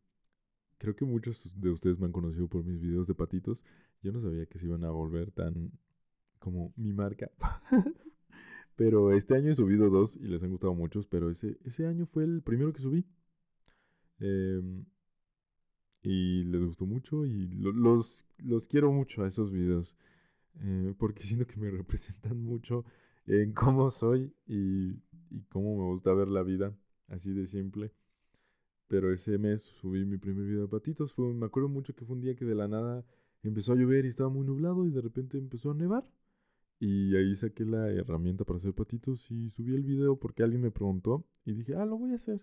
[0.78, 3.66] creo que muchos de ustedes me han conocido por mis videos de patitos,
[4.04, 5.72] yo no sabía que se iban a volver tan
[6.40, 7.32] como mi marca.
[8.76, 12.06] pero este año he subido dos y les han gustado muchos, pero ese, ese año
[12.06, 13.06] fue el primero que subí.
[14.20, 14.86] Em,
[16.04, 19.96] y les gustó mucho y los, los quiero mucho a esos videos.
[20.62, 22.86] Eh, porque siento que me representan mucho
[23.26, 24.92] en cómo soy y,
[25.30, 26.76] y cómo me gusta ver la vida,
[27.08, 27.92] así de simple.
[28.88, 31.14] Pero ese mes subí mi primer video de patitos.
[31.14, 33.06] Fue, me acuerdo mucho que fue un día que de la nada
[33.44, 36.10] empezó a llover y estaba muy nublado y de repente empezó a nevar.
[36.80, 40.72] Y ahí saqué la herramienta para hacer patitos y subí el video porque alguien me
[40.72, 42.42] preguntó y dije, ah, lo voy a hacer.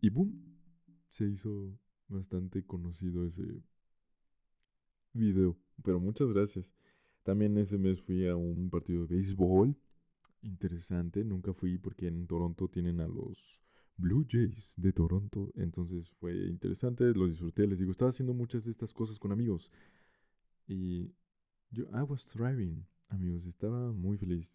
[0.00, 0.58] Y boom,
[1.08, 3.62] se hizo bastante conocido ese
[5.12, 5.56] video.
[5.82, 6.66] Pero muchas gracias.
[7.22, 9.76] También ese mes fui a un partido de béisbol.
[10.42, 11.24] Interesante.
[11.24, 13.62] Nunca fui porque en Toronto tienen a los
[13.96, 15.50] Blue Jays de Toronto.
[15.54, 17.04] Entonces fue interesante.
[17.14, 17.66] Los disfruté.
[17.66, 19.70] Les digo, estaba haciendo muchas de estas cosas con amigos.
[20.66, 21.12] Y
[21.70, 23.46] yo, I was thriving, amigos.
[23.46, 24.54] Estaba muy feliz.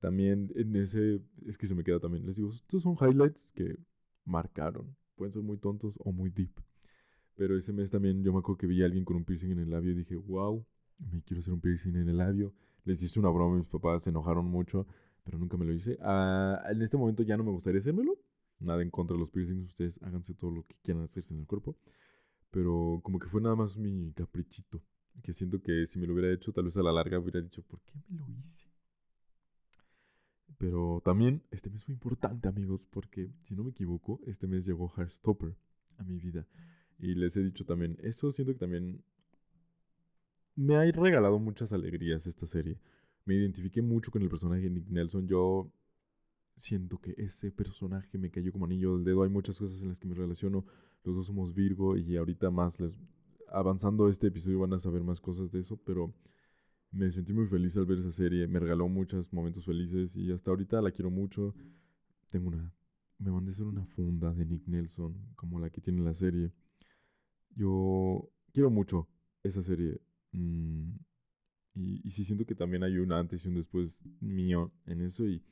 [0.00, 2.26] También en ese, es que se me queda también.
[2.26, 3.78] Les digo, estos son highlights que
[4.24, 4.96] marcaron.
[5.16, 6.52] Pueden ser muy tontos o muy deep.
[7.36, 9.60] Pero ese mes también yo me acuerdo que vi a alguien con un piercing en
[9.60, 10.64] el labio y dije, wow,
[10.98, 12.54] me quiero hacer un piercing en el labio.
[12.84, 14.86] Les hice una broma, mis papás se enojaron mucho,
[15.22, 15.98] pero nunca me lo hice.
[16.00, 18.18] Ah, en este momento ya no me gustaría hacérmelo.
[18.58, 21.46] Nada en contra de los piercings, ustedes háganse todo lo que quieran hacerse en el
[21.46, 21.76] cuerpo.
[22.50, 24.82] Pero como que fue nada más mi caprichito.
[25.22, 27.62] Que siento que si me lo hubiera hecho, tal vez a la larga hubiera dicho,
[27.62, 28.66] ¿por qué me lo hice?
[30.58, 34.90] Pero también este mes fue importante, amigos, porque si no me equivoco, este mes llegó
[34.96, 35.54] Heartstopper
[35.98, 36.46] a mi vida.
[36.98, 39.02] Y les he dicho también, eso siento que también
[40.54, 42.78] me ha regalado muchas alegrías esta serie.
[43.24, 45.26] Me identifiqué mucho con el personaje de Nick Nelson.
[45.26, 45.70] Yo
[46.56, 49.22] siento que ese personaje me cayó como anillo del dedo.
[49.22, 50.64] Hay muchas cosas en las que me relaciono.
[51.04, 52.98] Los dos somos Virgo y ahorita más les
[53.48, 56.12] avanzando este episodio van a saber más cosas de eso, pero
[56.90, 58.46] me sentí muy feliz al ver esa serie.
[58.46, 61.54] Me regaló muchos momentos felices y hasta ahorita la quiero mucho.
[62.30, 62.72] Tengo una
[63.18, 66.52] me mandé a hacer una funda de Nick Nelson como la que tiene la serie.
[67.56, 69.08] Yo quiero mucho
[69.42, 70.00] esa serie.
[70.32, 70.90] Mm,
[71.74, 75.26] y, sí siento que también hay un antes y un después mío en eso.
[75.26, 75.42] Y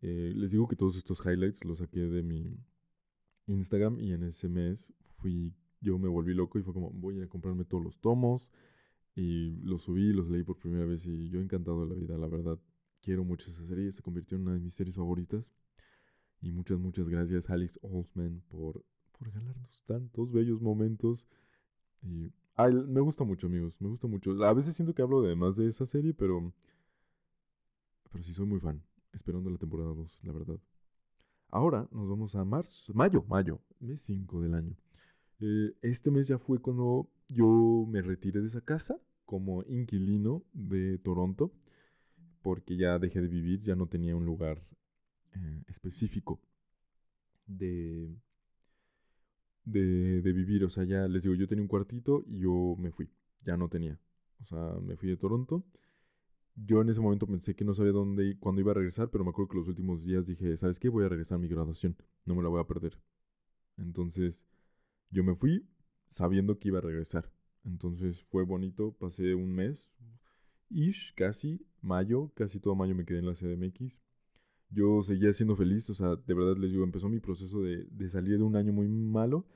[0.00, 2.56] eh, les digo que todos estos highlights los saqué de mi
[3.46, 3.98] Instagram.
[4.00, 7.64] Y en ese mes fui, yo me volví loco y fue como, voy a comprarme
[7.64, 8.50] todos los tomos.
[9.14, 11.06] Y los subí, los leí por primera vez.
[11.06, 12.58] Y yo encantado de la vida, la verdad.
[13.02, 13.90] Quiero mucho esa serie.
[13.92, 15.52] Se convirtió en una de mis series favoritas.
[16.40, 18.84] Y muchas, muchas gracias, Alex Olsman, por
[19.22, 21.28] regalarnos tantos bellos momentos.
[22.02, 22.32] Y
[22.88, 23.80] me gusta mucho, amigos.
[23.80, 24.44] Me gusta mucho.
[24.44, 26.52] A veces siento que hablo de más de esa serie, pero.
[28.10, 28.82] Pero sí soy muy fan.
[29.12, 30.58] Esperando la temporada 2, la verdad.
[31.48, 34.74] Ahora nos vamos a marzo, mayo, mayo, mes 5 del año.
[35.40, 40.98] Eh, este mes ya fue cuando yo me retiré de esa casa como inquilino de
[40.98, 41.52] Toronto,
[42.40, 44.62] porque ya dejé de vivir, ya no tenía un lugar
[45.34, 46.40] eh, específico
[47.46, 48.14] de,
[49.64, 50.64] de, de, vivir.
[50.64, 53.10] O sea, ya les digo, yo tenía un cuartito y yo me fui.
[53.44, 53.98] Ya no tenía.
[54.40, 55.64] O sea, me fui de Toronto.
[56.54, 59.30] Yo en ese momento pensé que no sabía dónde, cuándo iba a regresar, pero me
[59.30, 60.88] acuerdo que los últimos días dije, ¿sabes qué?
[60.88, 61.96] Voy a regresar a mi graduación.
[62.26, 63.00] No me la voy a perder.
[63.78, 64.44] Entonces,
[65.10, 65.66] yo me fui
[66.08, 67.32] sabiendo que iba a regresar.
[67.64, 69.90] Entonces fue bonito, pasé un mes,
[70.68, 74.02] ish, casi, mayo, casi todo mayo me quedé en la CDMX
[74.72, 78.08] yo seguía siendo feliz, o sea, de verdad les digo, empezó mi proceso de, de
[78.10, 79.46] salir de un año muy malo.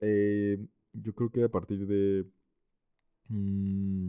[0.00, 0.58] Eh,
[0.92, 2.26] yo creo que a partir de
[3.28, 4.08] mm,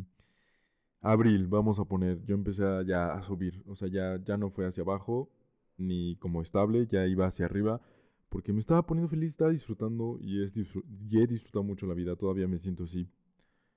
[1.01, 4.67] abril, vamos a poner, yo empecé ya a subir, o sea, ya, ya no fue
[4.67, 5.29] hacia abajo
[5.77, 7.81] ni como estable, ya iba hacia arriba,
[8.29, 12.15] porque me estaba poniendo feliz, estaba disfrutando y, es y he disfrutado mucho la vida,
[12.15, 13.09] todavía me siento así.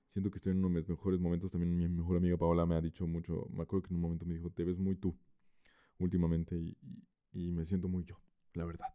[0.07, 1.51] Siento que estoy en uno de mis mejores momentos.
[1.51, 3.47] También mi mejor amiga Paola me ha dicho mucho.
[3.51, 5.15] Me acuerdo que en un momento me dijo: Te ves muy tú
[5.99, 6.55] últimamente
[7.31, 8.19] y, me siento muy yo,
[8.53, 8.87] la verdad.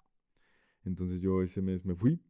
[0.85, 2.21] Entonces yo ese mes me fui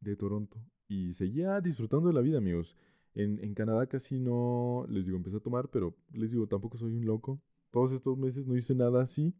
[0.00, 0.58] de Toronto
[0.88, 2.76] y seguía disfrutando de la vida, amigos.
[3.14, 6.94] En, en Canadá casi no, les digo, empecé a tomar, pero les digo, tampoco soy
[6.94, 7.40] un loco.
[7.70, 9.32] Todos estos meses no hice nada así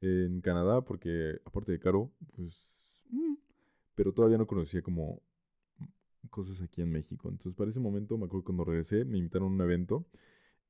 [0.00, 3.04] en Canadá porque, aparte de caro, pues...
[3.10, 3.34] Mm,
[3.94, 5.22] pero todavía no conocía como
[6.30, 7.28] cosas aquí en México.
[7.28, 10.06] Entonces, para ese momento, me acuerdo cuando regresé, me invitaron a un evento.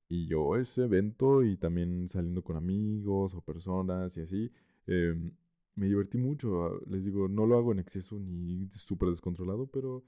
[0.09, 4.51] Y yo ese evento y también saliendo con amigos o personas y así,
[4.87, 5.33] em,
[5.75, 6.65] me divertí mucho.
[6.65, 10.05] Ah, les digo, no lo hago en exceso ni súper descontrolado, pero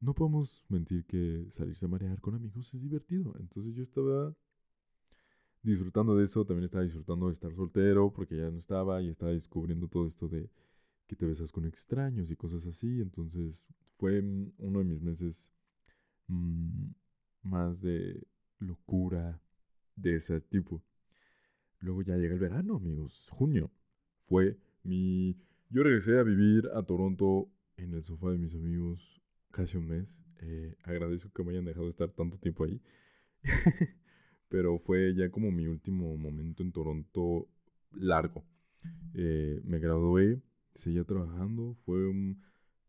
[0.00, 3.34] no podemos mentir que salirse a marear con amigos es divertido.
[3.40, 4.34] Entonces yo estaba
[5.62, 9.32] disfrutando de eso, también estaba disfrutando de estar soltero porque ya no estaba y estaba
[9.32, 10.50] descubriendo todo esto de
[11.06, 13.00] que te besas con extraños y cosas así.
[13.00, 13.56] Entonces
[13.98, 15.50] fue mm, uno de mis meses
[16.28, 16.88] mm,
[17.42, 18.26] más de
[18.66, 19.40] locura
[19.96, 20.82] de ese tipo.
[21.80, 23.28] Luego ya llega el verano, amigos.
[23.30, 23.70] Junio.
[24.22, 25.36] Fue mi...
[25.70, 30.20] Yo regresé a vivir a Toronto en el sofá de mis amigos casi un mes.
[30.40, 32.80] Eh, agradezco que me hayan dejado estar tanto tiempo ahí.
[34.48, 37.48] Pero fue ya como mi último momento en Toronto
[37.92, 38.44] largo.
[39.14, 40.40] Eh, me gradué,
[40.74, 41.74] seguía trabajando.
[41.84, 42.42] Fue un...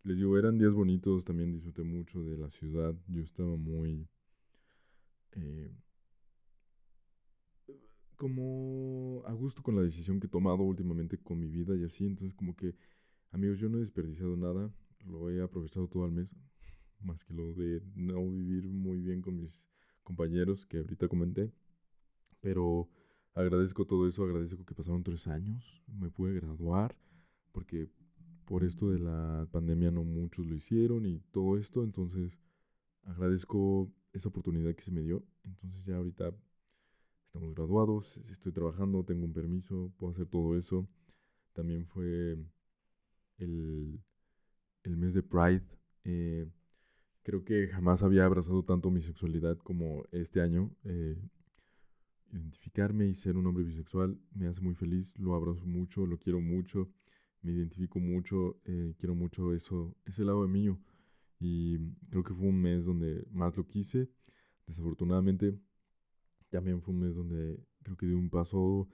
[0.03, 1.25] Les digo, eran días bonitos.
[1.25, 2.95] También disfruté mucho de la ciudad.
[3.07, 4.07] Yo estaba muy...
[5.35, 5.71] Eh,
[8.15, 12.05] como a gusto con la decisión que he tomado últimamente con mi vida y así.
[12.05, 12.75] Entonces como que,
[13.31, 14.73] amigos, yo no he desperdiciado nada.
[15.05, 16.33] Lo he aprovechado todo el mes.
[17.01, 19.67] Más que lo de no vivir muy bien con mis
[20.03, 21.51] compañeros que ahorita comenté.
[22.39, 22.89] Pero
[23.33, 24.23] agradezco todo eso.
[24.23, 25.83] Agradezco que pasaron tres años.
[25.87, 26.95] Me pude graduar.
[27.51, 27.89] Porque
[28.45, 31.83] por esto de la pandemia no muchos lo hicieron y todo esto.
[31.83, 32.39] Entonces
[33.03, 35.23] agradezco esa oportunidad que se me dio.
[35.43, 36.33] Entonces ya ahorita
[37.25, 40.87] estamos graduados, estoy trabajando, tengo un permiso, puedo hacer todo eso.
[41.53, 42.37] También fue
[43.37, 43.99] el,
[44.83, 45.65] el mes de Pride.
[46.03, 46.47] Eh,
[47.23, 50.71] creo que jamás había abrazado tanto mi sexualidad como este año.
[50.83, 51.17] Eh,
[52.31, 56.41] identificarme y ser un hombre bisexual me hace muy feliz, lo abrazo mucho, lo quiero
[56.41, 56.89] mucho,
[57.41, 60.77] me identifico mucho, eh, quiero mucho eso, ese lado de mí.
[61.47, 61.77] Y
[62.09, 64.09] creo que fue un mes donde más lo quise.
[64.65, 65.55] Desafortunadamente
[66.49, 68.87] también fue un mes donde creo que di un paso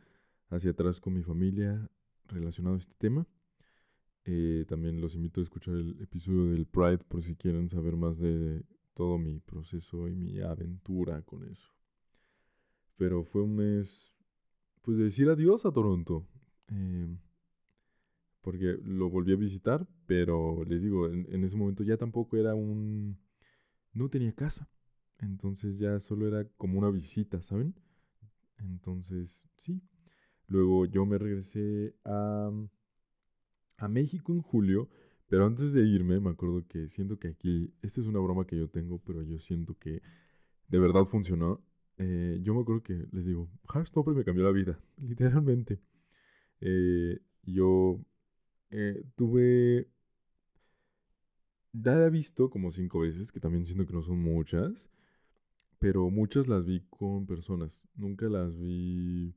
[0.49, 1.89] hacia atrás con mi familia
[2.27, 3.25] relacionado a este tema.
[4.25, 8.19] Eh, también los invito a escuchar el episodio del Pride por si quieren saber más
[8.19, 11.71] de todo mi proceso y mi aventura con eso.
[12.97, 14.13] Pero fue un mes,
[14.81, 16.27] pues de decir adiós a Toronto.
[16.67, 17.15] Eh,
[18.41, 23.17] porque lo volví a visitar, pero les digo, en, ese momento ya tampoco era un...
[23.93, 24.69] No tenía casa.
[25.19, 27.75] Entonces ya solo era como una visita, ¿saben?
[28.57, 29.81] Entonces, sí.
[30.47, 32.51] Luego yo me regresé a,
[33.77, 34.89] a México en julio,
[35.27, 38.57] pero antes de irme me acuerdo que siento que aquí, esta es una broma que
[38.57, 40.01] yo tengo, pero yo siento que
[40.67, 41.61] de verdad funcionó.
[41.97, 45.79] Eh, yo me acuerdo que les digo, Heartstopper me cambió la vida, literalmente.
[46.61, 48.03] Eh, yo
[48.71, 49.87] eh, tuve
[51.73, 54.89] he visto como cinco veces, que también siento que no son muchas
[55.81, 59.33] pero muchas las vi con personas, nunca las vi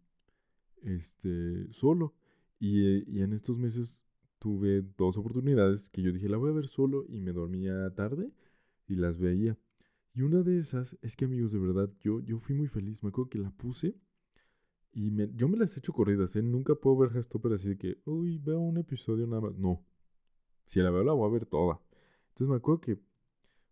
[0.83, 2.15] este, solo.
[2.61, 4.03] Y, y, en estos meses
[4.39, 8.31] tuve dos oportunidades que yo dije, la voy a ver solo y me dormía tarde
[8.87, 9.57] y las veía.
[10.13, 13.03] Y una de esas es que amigos, de verdad, yo, yo fui muy feliz.
[13.03, 13.97] Me acuerdo que la puse
[14.95, 16.43] y me, yo me las he hecho corridas, ¿eh?
[16.43, 19.59] Nunca puedo ver Hastopper así de que, uy, veo un episodio nada más.
[19.59, 19.85] No.
[20.67, 21.81] Si la veo, la voy a ver toda.
[22.29, 23.01] Entonces me acuerdo que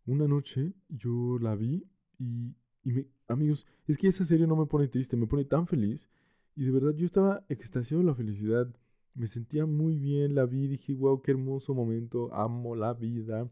[0.05, 1.87] una noche yo la vi
[2.19, 6.11] y, y amigos, es que esa serie no me pone triste, me pone tan feliz.
[6.57, 8.75] Y de verdad yo estaba extasiado de la felicidad.
[9.15, 13.49] Me sentía muy bien, la vi, dije, wow, qué hermoso momento, amo la vida.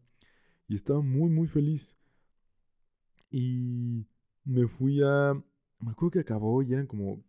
[0.66, 1.96] Y estaba muy, muy feliz.
[3.30, 4.06] Y
[4.44, 5.34] me fui a...
[5.78, 7.22] Me acuerdo que acabó y eran como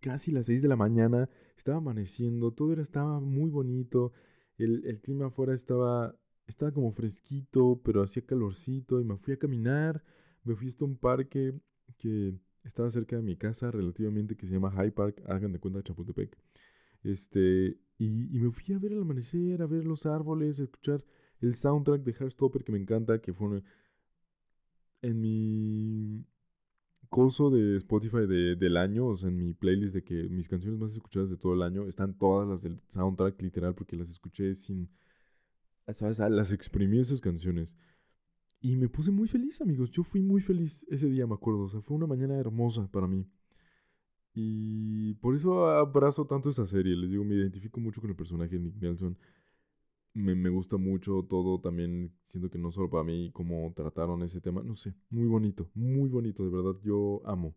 [0.00, 1.28] casi las 6 de la mañana.
[1.56, 4.12] Estaba amaneciendo, todo era, estaba muy bonito.
[4.58, 9.00] El, el clima afuera estaba, estaba como fresquito, pero hacía calorcito.
[9.00, 10.02] Y me fui a caminar
[10.44, 11.54] me fui a un parque
[11.98, 12.34] que
[12.64, 16.36] estaba cerca de mi casa relativamente que se llama High Park, hagan de cuenta Chapultepec.
[17.02, 21.04] Este, y, y, me fui a ver el amanecer, a ver los árboles, a escuchar
[21.40, 23.62] el soundtrack de Heartstopper que me encanta, que fue
[25.02, 26.26] en mi
[27.10, 30.80] coso de Spotify de, del año, o sea, en mi playlist de que mis canciones
[30.80, 34.54] más escuchadas de todo el año, están todas las del soundtrack literal porque las escuché
[34.54, 34.88] sin...
[35.86, 37.76] Las exprimí esas canciones.
[38.60, 39.90] Y me puse muy feliz, amigos.
[39.90, 41.62] Yo fui muy feliz ese día, me acuerdo.
[41.62, 43.26] O sea, fue una mañana hermosa para mí.
[44.32, 46.94] Y por eso abrazo tanto esa serie.
[46.94, 49.18] Les digo, me identifico mucho con el personaje de Nick Nelson.
[50.14, 54.40] Me, me, gusta mucho todo también, siento que no solo para mí, cómo trataron ese
[54.40, 57.54] tema, no sé, muy bonito, muy bonito, de verdad, yo amo,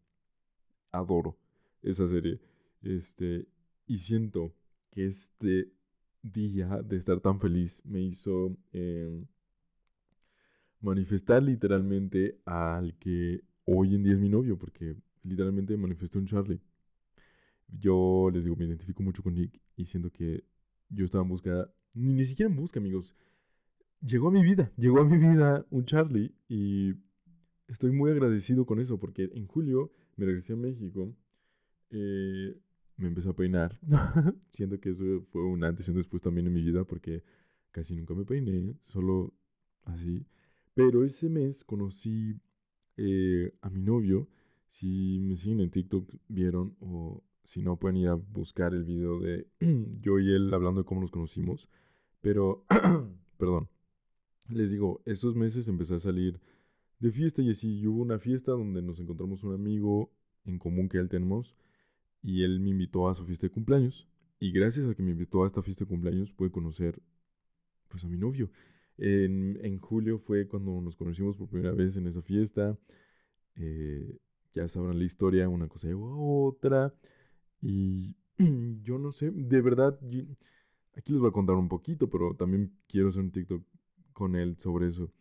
[0.91, 1.37] adoro
[1.81, 2.39] esa serie,
[2.81, 3.47] este,
[3.87, 4.53] y siento
[4.91, 5.71] que este
[6.21, 9.23] día de estar tan feliz me hizo eh,
[10.81, 16.61] manifestar literalmente al que hoy en día es mi novio, porque literalmente manifestó un Charlie.
[17.67, 20.43] Yo les digo, me identifico mucho con Nick y siento que
[20.89, 23.15] yo estaba en busca, ni, ni siquiera en busca, amigos.
[24.01, 26.93] Llegó a mi vida, llegó a mi vida un Charlie y
[27.67, 31.15] estoy muy agradecido con eso porque en julio me regresé a México,
[31.89, 32.57] eh,
[32.97, 33.79] me empecé a peinar.
[34.51, 37.23] siento que eso fue un antes y un después también en mi vida porque
[37.71, 39.33] casi nunca me peiné, solo
[39.85, 40.25] así.
[40.73, 42.35] Pero ese mes conocí
[42.97, 44.27] eh, a mi novio.
[44.67, 49.19] Si me siguen en TikTok, vieron, o si no, pueden ir a buscar el video
[49.19, 49.47] de
[50.01, 51.69] yo y él hablando de cómo nos conocimos.
[52.21, 52.65] Pero,
[53.37, 53.69] perdón,
[54.49, 56.39] les digo, esos meses empecé a salir
[56.99, 57.79] de fiesta y así.
[57.79, 60.11] Y hubo una fiesta donde nos encontramos un amigo
[60.45, 61.55] en común que él tenemos
[62.21, 64.07] y él me invitó a su fiesta de cumpleaños.
[64.39, 67.01] Y gracias a que me invitó a esta fiesta de cumpleaños pude conocer
[67.89, 68.49] pues a mi novio.
[68.97, 72.77] En, en julio fue cuando nos conocimos por primera vez en esa fiesta.
[73.55, 74.17] Eh,
[74.53, 76.93] ya sabrán la historia, una cosa a otra.
[77.63, 78.17] Y
[78.83, 79.97] yo no sé, de verdad,
[80.97, 83.63] aquí les voy a contar un poquito, pero también quiero hacer un TikTok
[84.11, 85.11] con él sobre eso.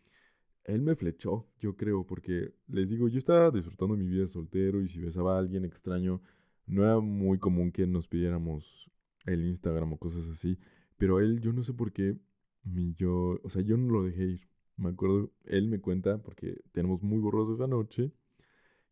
[0.65, 4.89] Él me flechó, yo creo, porque les digo, yo estaba disfrutando mi vida soltero y
[4.89, 6.21] si besaba a alguien extraño,
[6.65, 8.89] no era muy común que nos pidiéramos
[9.25, 10.57] el Instagram o cosas así.
[10.97, 12.17] Pero él, yo no sé por qué,
[12.63, 14.47] mi yo, o sea, yo no lo dejé ir.
[14.75, 18.11] Me acuerdo, él me cuenta, porque tenemos muy borrosos esa noche,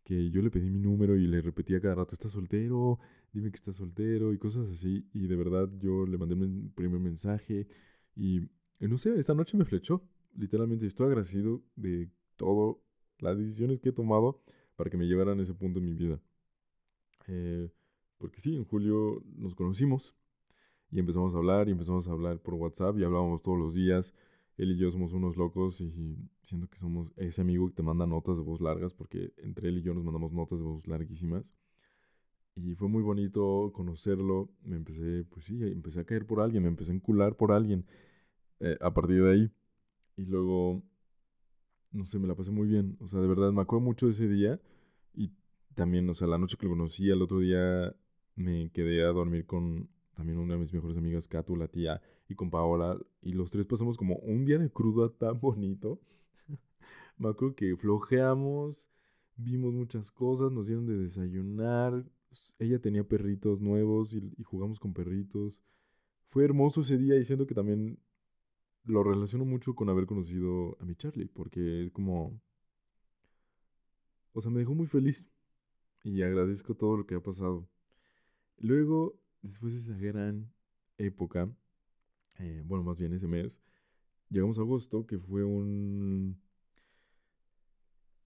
[0.03, 2.99] que yo le pedí mi número y le repetía cada rato, ¿estás soltero?
[3.33, 5.07] Dime que estás soltero y cosas así.
[5.13, 7.67] Y de verdad yo le mandé mi primer mensaje
[8.15, 8.41] y,
[8.79, 10.03] no sé, esa noche me flechó.
[10.35, 12.77] Literalmente estoy agradecido de todas
[13.19, 14.41] las decisiones que he tomado
[14.75, 16.19] para que me llevaran a ese punto en mi vida.
[17.27, 17.69] Eh,
[18.17, 20.15] porque sí, en julio nos conocimos
[20.91, 24.13] y empezamos a hablar y empezamos a hablar por WhatsApp y hablábamos todos los días.
[24.61, 25.91] Él y yo somos unos locos y
[26.43, 29.79] siento que somos ese amigo que te manda notas de voz largas porque entre él
[29.79, 31.55] y yo nos mandamos notas de voz larguísimas.
[32.55, 34.51] Y fue muy bonito conocerlo.
[34.63, 37.87] Me empecé, pues sí, empecé a caer por alguien, me empecé a encular por alguien
[38.59, 39.51] eh, a partir de ahí.
[40.15, 40.83] Y luego,
[41.91, 42.97] no sé, me la pasé muy bien.
[42.99, 44.61] O sea, de verdad, me acuerdo mucho de ese día.
[45.15, 45.31] Y
[45.73, 47.95] también, o sea, la noche que lo conocí, al otro día
[48.35, 52.35] me quedé a dormir con también una de mis mejores amigas, Katu, la tía, y
[52.35, 52.97] con Paola.
[53.21, 55.99] Y los tres pasamos como un día de cruda tan bonito.
[57.17, 58.85] me acuerdo que flojeamos,
[59.35, 62.05] vimos muchas cosas, nos dieron de desayunar.
[62.59, 65.61] Ella tenía perritos nuevos y, y jugamos con perritos.
[66.27, 67.99] Fue hermoso ese día y siento que también
[68.85, 72.39] lo relaciono mucho con haber conocido a mi Charlie, porque es como...
[74.33, 75.27] O sea, me dejó muy feliz
[76.03, 77.67] y agradezco todo lo que ha pasado.
[78.57, 80.51] Luego, después de esa gran
[80.97, 81.49] época,
[82.39, 83.59] eh, bueno, más bien ese mes,
[84.29, 86.39] llegamos a agosto, que fue un...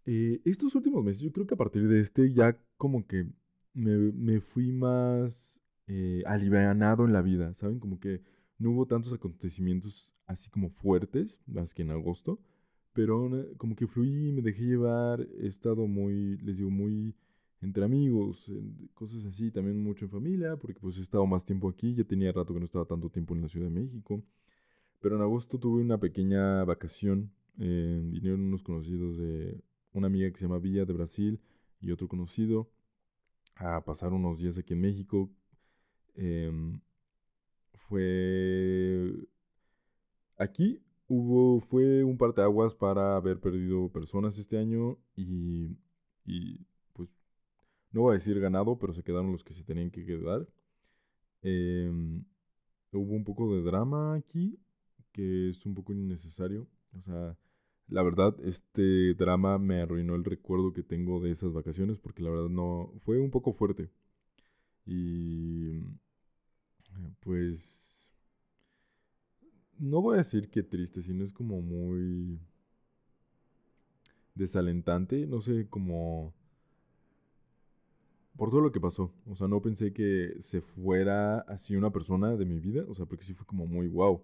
[0.05, 3.27] Eh, estos últimos meses, yo creo que a partir de este ya como que
[3.73, 7.79] me, fui más eh, alivianado en la vida, ¿saben?
[7.79, 8.21] Como que
[8.59, 12.39] no hubo tantos acontecimientos así como fuertes, más que en agosto,
[12.93, 17.15] pero como que fluí, me dejé llevar, he estado muy, les digo, muy
[17.61, 18.51] entre amigos,
[18.93, 22.31] cosas así, también mucho en familia, porque pues he estado más tiempo aquí, ya tenía
[22.31, 24.23] rato que no estaba tanto tiempo en la Ciudad de México.
[25.01, 29.61] Pero en agosto tuve una pequeña vacación, eh, vinieron unos conocidos de
[29.93, 31.39] una amiga que se llama Villa de Brasil
[31.79, 32.69] y otro conocido
[33.55, 35.29] a pasar unos días aquí en México.
[36.15, 36.79] Em,
[37.73, 39.11] fue
[40.37, 45.77] aquí hubo fue un parteaguas para haber perdido personas este año y,
[46.25, 46.65] y
[47.95, 50.45] no voy a decir ganado, pero se quedaron los que se tenían que quedar.
[51.41, 52.25] Em,
[52.91, 54.59] hubo un poco de drama aquí,
[55.13, 56.67] que es un poco innecesario.
[56.97, 57.37] O sea,
[57.87, 62.31] la verdad, este drama me arruinó el recuerdo que tengo de esas vacaciones, porque la
[62.31, 63.89] verdad no, fue un poco fuerte.
[64.85, 65.79] Y
[67.21, 68.13] pues
[69.79, 72.39] no voy a decir que triste, sino es como muy
[74.35, 76.33] desalentante, no sé, como
[78.37, 79.13] por todo lo que pasó.
[79.25, 82.85] O sea, no pensé que se fuera así una persona de mi vida.
[82.87, 84.23] O sea, porque sí fue como muy wow.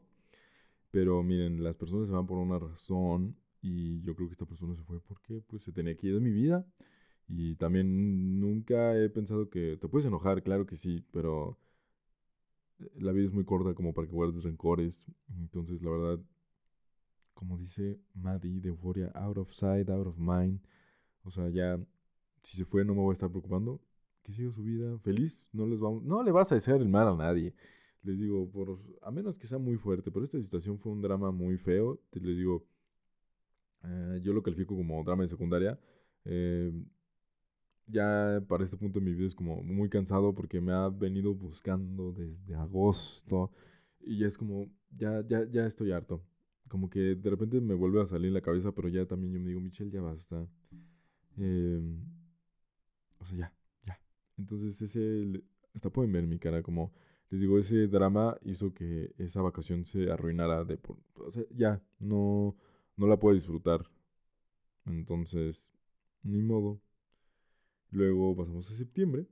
[0.92, 3.36] Pero miren, las personas se van por una razón.
[3.62, 6.20] Y yo creo que esta persona se fue porque pues se tenía que ir de
[6.22, 6.66] mi vida.
[7.28, 9.78] Y también nunca he pensado que...
[9.78, 11.58] Te puedes enojar, claro que sí, pero...
[12.96, 15.06] la vida es muy corta como para que guardes rencores.
[15.40, 16.20] Entonces, la verdad,
[17.34, 20.60] como dice Maddie de Euphoria, out of sight, out of mind.
[21.24, 21.80] O sea, ya,
[22.42, 23.80] si se fue, no me voy a estar preocupando.
[24.24, 25.48] Que siga su vida feliz.
[25.52, 27.54] No les vamos, no le vas a hacer el mal a nadie.
[28.04, 31.32] Les digo, por, a menos que sea muy fuerte, pero esta situación fue un drama
[31.32, 32.00] muy feo.
[32.14, 32.66] Les digo,
[33.84, 35.80] eh, yo lo califico como drama de secundaria.
[36.26, 36.72] Eh,
[37.88, 41.34] ya para este punto de mi vida es como muy cansado porque me ha venido
[41.34, 43.52] buscando desde agosto
[44.00, 46.24] y ya es como, ya, ya, ya estoy harto.
[46.70, 49.48] Como que de repente me vuelve a salir la cabeza, pero ya también yo me
[49.48, 50.48] digo, Michelle, ya basta.
[51.38, 51.98] Em,
[53.20, 53.54] o sea, ya.
[54.42, 55.44] Entonces ese,
[55.76, 56.92] hasta pueden ver mi cara como,
[57.30, 61.82] les digo, ese drama hizo que esa vacación se arruinara de por, o sea, ya,
[62.00, 62.56] no,
[62.98, 63.86] no la puedo disfrutar.
[64.86, 65.70] Entonces,
[66.24, 66.82] ni modo.
[67.92, 69.28] Luego pasamos a septiembre.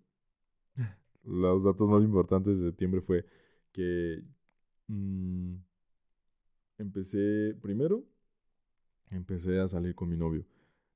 [1.23, 3.25] Los datos más importantes de septiembre fue
[3.71, 4.23] que
[4.87, 5.55] mm,
[6.77, 8.03] empecé primero,
[9.11, 10.45] empecé a salir con mi novio.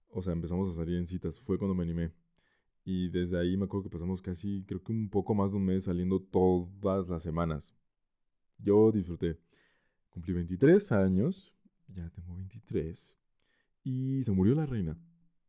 [0.09, 1.39] O sea, empezamos a salir en citas.
[1.39, 2.11] Fue cuando me animé.
[2.85, 5.65] Y desde ahí me acuerdo que pasamos casi, creo que un poco más de un
[5.65, 7.73] mes saliendo todas las semanas.
[8.57, 9.39] Yo disfruté.
[10.09, 11.53] Cumplí 23 años.
[11.87, 13.17] Ya tengo 23.
[13.83, 14.97] Y se murió la reina.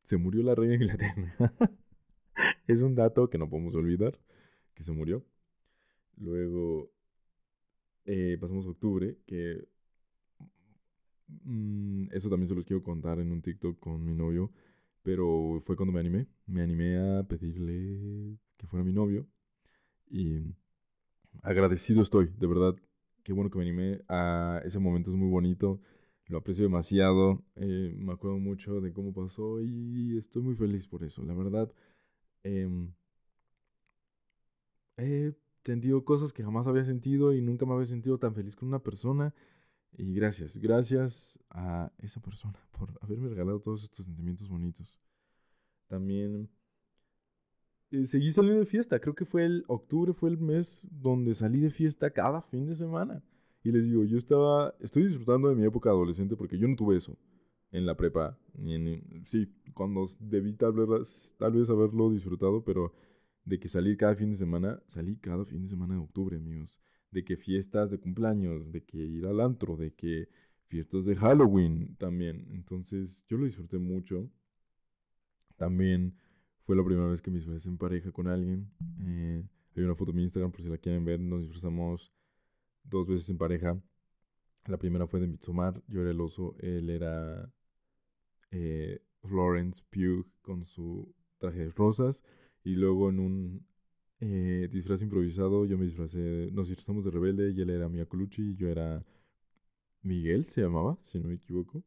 [0.03, 1.55] Se murió la reina de Inglaterra.
[2.67, 4.19] es un dato que no podemos olvidar,
[4.75, 5.25] que se murió.
[6.17, 6.91] Luego
[8.05, 9.67] eh, pasamos octubre, que
[11.45, 14.53] mm, eso también se los quiero contar en un TikTok con mi novio,
[15.05, 16.29] pero fue cuando me animé.
[16.49, 19.29] Me animé a pedirle que fuera mi novio
[20.11, 20.55] y
[21.43, 22.75] agradecido estoy, de verdad.
[23.23, 24.03] Qué bueno que me animé.
[24.09, 25.81] A ese momento es muy bonito
[26.29, 31.05] lo aprecio demasiado, eh, me acuerdo mucho de cómo pasó y estoy muy feliz por
[31.05, 31.23] eso.
[31.23, 31.71] La verdad,
[32.45, 32.93] Em,
[34.97, 35.33] he
[35.65, 38.81] sentido cosas que jamás había sentido y nunca me había sentido tan feliz con una
[38.83, 39.35] persona.
[39.97, 44.99] Y gracias, gracias a esa persona por haberme regalado todos estos sentimientos bonitos.
[45.87, 46.49] También
[47.91, 48.99] eh, seguí saliendo de fiesta.
[48.99, 52.75] Creo que fue el octubre, fue el mes donde salí de fiesta cada fin de
[52.75, 53.23] semana.
[53.63, 56.97] Y les digo, yo estaba, estoy disfrutando de mi época adolescente porque yo no tuve
[56.97, 57.17] eso
[57.71, 58.37] en la prepa.
[58.55, 62.93] Ni en, sí, cuando debí tal vez, tal vez haberlo disfrutado, pero
[63.45, 66.81] de que salir cada fin de semana, salí cada fin de semana de octubre, amigos.
[67.15, 70.29] De que fiestas de cumpleaños, de que ir al antro, de que
[70.67, 72.49] fiestas de Halloween también.
[72.51, 74.29] Entonces yo lo disfruté mucho.
[75.57, 76.17] También
[76.65, 78.69] fue la primera vez que me disfrazé en pareja con alguien.
[79.07, 79.45] Eh,
[79.77, 81.21] hay una foto en mi Instagram por si la quieren ver.
[81.21, 82.13] Nos disfrazamos
[82.83, 83.81] dos veces en pareja.
[84.67, 85.81] La primera fue de Mitsumar.
[85.87, 86.57] Yo era el oso.
[86.59, 87.49] Él era
[88.51, 92.25] eh, Florence Pugh con su traje de rosas.
[92.65, 93.67] Y luego en un
[94.21, 98.69] eh, disfraz improvisado yo me disfrazé, nos disfrazamos de rebelde y él era y yo
[98.69, 99.05] era
[100.03, 101.83] Miguel, se llamaba, si no me equivoco.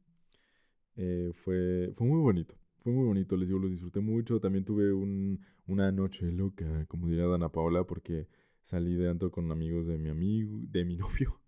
[0.96, 4.40] Eh, fue, fue muy bonito, fue muy bonito, les digo, lo disfruté mucho.
[4.40, 8.28] También tuve un, una noche loca, como diría Dana Paola, porque
[8.64, 11.40] salí de antro con amigos de mi amigo, de mi novio,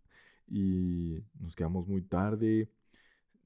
[0.47, 2.69] y nos quedamos muy tarde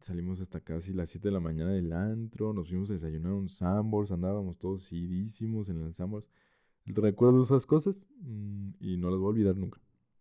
[0.04, 3.50] salimos hasta casi las 7 de la mañana del antro, nos fuimos a desayunar un
[3.50, 6.30] Sambors, andábamos todos idísimos en el Sambors.
[6.86, 9.80] Recuerdo esas cosas mm, y no las voy a olvidar nunca.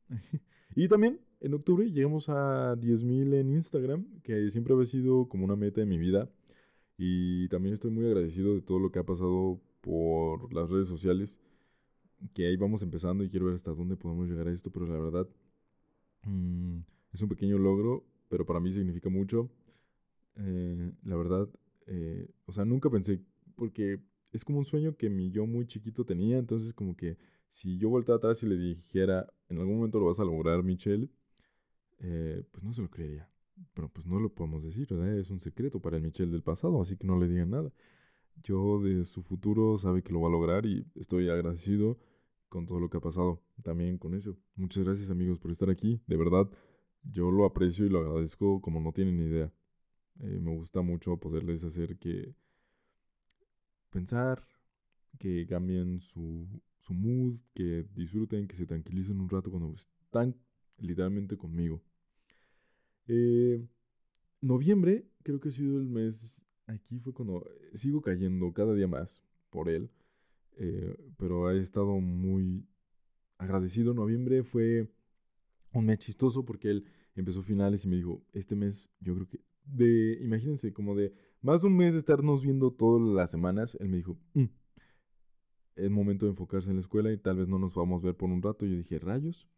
[0.76, 5.56] y también en octubre llegamos a 10.000 en Instagram, que siempre había sido como una
[5.56, 6.30] meta de mi vida.
[6.96, 11.40] Y también estoy muy agradecido de todo lo que ha pasado por las redes sociales,
[12.34, 14.98] que ahí vamos empezando y quiero ver hasta dónde podemos llegar a esto, pero la
[14.98, 15.28] verdad
[16.24, 16.78] mm,
[17.12, 19.50] es un pequeño logro, pero para mí significa mucho.
[20.36, 21.48] Eh, la verdad,
[21.86, 23.20] eh, o sea, nunca pensé,
[23.56, 24.00] porque
[24.32, 27.18] es como un sueño que mi yo muy chiquito tenía, entonces como que
[27.50, 31.10] si yo voltara atrás y le dijera, en algún momento lo vas a lograr, Michelle,
[31.98, 33.28] eh, pues no se lo creería.
[33.74, 35.18] Pero pues no lo podemos decir, ¿verdad?
[35.18, 37.72] Es un secreto para el Michelle del pasado, así que no le digan nada.
[38.42, 41.98] Yo de su futuro sabe que lo va a lograr y estoy agradecido
[42.48, 44.36] con todo lo que ha pasado también con eso.
[44.56, 46.50] Muchas gracias amigos por estar aquí, de verdad,
[47.04, 49.52] yo lo aprecio y lo agradezco como no tienen idea.
[50.20, 52.34] Eh, me gusta mucho poderles hacer que
[53.92, 54.44] pensar,
[55.18, 60.34] que cambien su, su mood, que disfruten, que se tranquilicen un rato cuando están
[60.78, 61.80] literalmente conmigo.
[63.06, 63.64] Eh,
[64.40, 68.88] noviembre creo que ha sido el mes, aquí fue cuando eh, sigo cayendo cada día
[68.88, 69.90] más por él,
[71.18, 72.66] pero he estado muy
[73.38, 73.94] agradecido.
[73.94, 74.88] Noviembre fue
[75.72, 76.84] un mes chistoso porque él
[77.14, 81.12] empezó finales y me dijo, este mes yo creo que de, imagínense, como de
[81.42, 84.44] más de un mes de estarnos viendo todas las semanas, él me dijo, mm,
[85.76, 88.16] es momento de enfocarse en la escuela y tal vez no nos vamos a ver
[88.16, 88.64] por un rato.
[88.64, 89.48] Yo dije, rayos.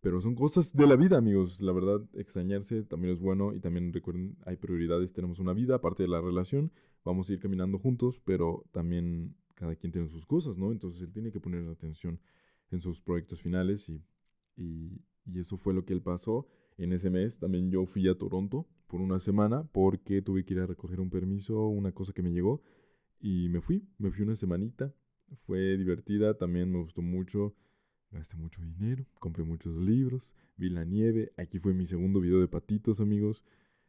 [0.00, 1.60] Pero son cosas de la vida, amigos.
[1.60, 3.54] La verdad, extrañarse también es bueno.
[3.54, 5.12] Y también recuerden, hay prioridades.
[5.12, 6.70] Tenemos una vida, aparte de la relación.
[7.04, 10.70] Vamos a ir caminando juntos, pero también cada quien tiene sus cosas, ¿no?
[10.70, 12.20] Entonces él tiene que poner atención
[12.70, 14.04] en sus proyectos finales y,
[14.56, 16.46] y, y eso fue lo que él pasó
[16.76, 17.38] en ese mes.
[17.38, 21.10] También yo fui a Toronto por una semana porque tuve que ir a recoger un
[21.10, 22.62] permiso, una cosa que me llegó
[23.20, 24.92] y me fui, me fui una semanita.
[25.46, 27.54] Fue divertida, también me gustó mucho.
[28.12, 31.32] Gasté mucho dinero, compré muchos libros, vi la nieve.
[31.36, 33.42] Aquí fue mi segundo video de patitos, amigos.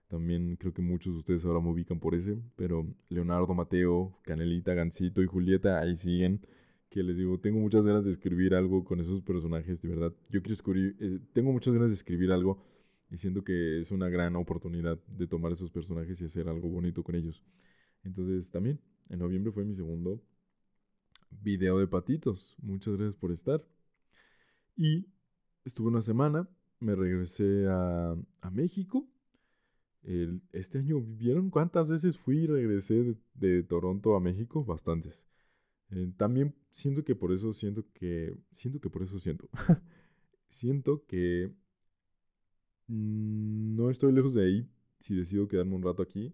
[0.07, 2.41] También creo que muchos de ustedes ahora me ubican por ese.
[2.55, 6.41] Pero Leonardo, Mateo, Canelita, Gancito y Julieta ahí siguen.
[6.89, 10.13] Que les digo, tengo muchas ganas de escribir algo con esos personajes, de verdad.
[10.29, 12.59] Yo quiero escribir, eh, tengo muchas ganas de escribir algo
[13.09, 17.03] y siento que es una gran oportunidad de tomar esos personajes y hacer algo bonito
[17.03, 17.43] con ellos.
[18.03, 18.79] Entonces también,
[19.09, 20.21] en noviembre fue mi segundo
[21.41, 22.55] video de patitos.
[22.61, 23.63] Muchas gracias por estar.
[24.75, 25.07] Y
[25.65, 26.49] estuve una semana,
[26.79, 29.07] me regresé a, a México.
[30.03, 34.63] El, este año, ¿vieron cuántas veces fui y regresé de, de Toronto a México?
[34.63, 35.27] Bastantes.
[35.89, 39.49] Eh, también siento que por eso siento que siento que por eso siento
[40.49, 41.53] siento que
[42.87, 44.69] no estoy lejos de ahí
[44.99, 46.33] si decido quedarme un rato aquí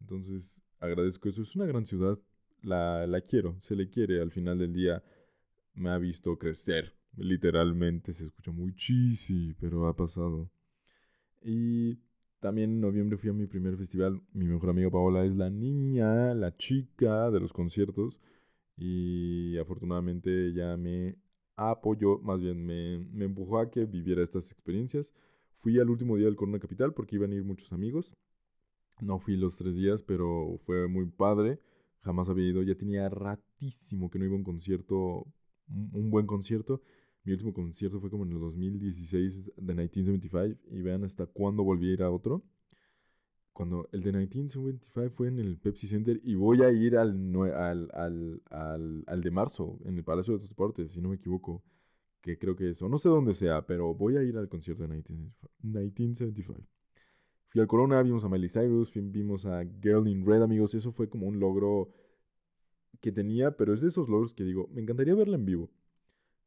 [0.00, 2.18] entonces agradezco eso es una gran ciudad
[2.62, 5.02] la, la quiero se le quiere al final del día
[5.74, 10.50] me ha visto crecer literalmente se escucha muy cheesy pero ha pasado
[11.42, 11.98] y
[12.40, 16.34] también en noviembre fui a mi primer festival mi mejor amiga Paola es la niña
[16.34, 18.18] la chica de los conciertos
[18.80, 21.16] y afortunadamente ella me
[21.56, 25.12] apoyó, más bien me, me, empujó a que viviera estas experiencias.
[25.60, 28.14] Fui al último día del Corona Capital porque iban a ir muchos amigos.
[29.00, 31.60] No fui los tres días, pero fue muy padre.
[32.00, 35.26] Jamás había ido, ya tenía ratísimo que no iba a un concierto,
[35.68, 36.82] un buen concierto.
[37.24, 41.90] Mi último concierto fue como en el 2016 de 1975 y vean hasta cuándo volví
[41.90, 42.42] a ir a otro
[43.60, 47.14] cuando el de 1975 fue en el Pepsi Center y voy a ir al,
[47.54, 47.90] al,
[48.50, 51.62] al, al, de marzo en el Palacio de los Deportes, si no me equivoco,
[52.20, 54.88] que creo que eso, no sé dónde sea, pero voy a ir al concierto de
[54.88, 56.60] 1975.
[57.48, 61.08] Fui al Corona, vimos a Miley Cyrus, vimos a Girl in Red, amigos, eso fue
[61.08, 61.90] como un logro
[63.00, 65.70] que tenía, pero es de esos logros que digo, me encantaría verla en vivo,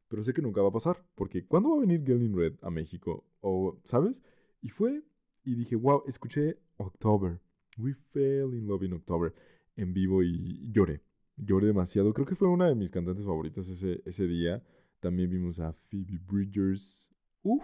[0.07, 2.53] pero sé que nunca va a pasar, porque ¿cuándo va a venir Girl in Red
[2.61, 3.25] a México?
[3.41, 4.21] O, ¿sabes?
[4.61, 5.03] Y fue
[5.43, 7.39] y dije, wow, escuché October.
[7.77, 9.33] We fell in love in October
[9.75, 11.01] en vivo y lloré.
[11.35, 12.13] Lloré demasiado.
[12.13, 14.63] Creo que fue una de mis cantantes favoritas ese, ese día.
[15.03, 17.11] También vimos a Phoebe Bridgers.
[17.41, 17.61] Uf.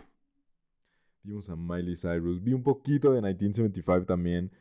[1.24, 2.44] Vimos a Miley Cyrus.
[2.44, 4.52] Vi un poquito de 1975 también.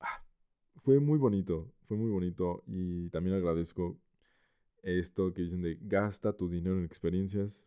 [0.00, 0.22] Ah,
[0.82, 1.72] fue muy bonito.
[1.88, 2.62] Fue muy bonito.
[2.66, 3.98] Y también agradezco
[4.82, 7.64] esto que dicen de gasta tu dinero en experiencias.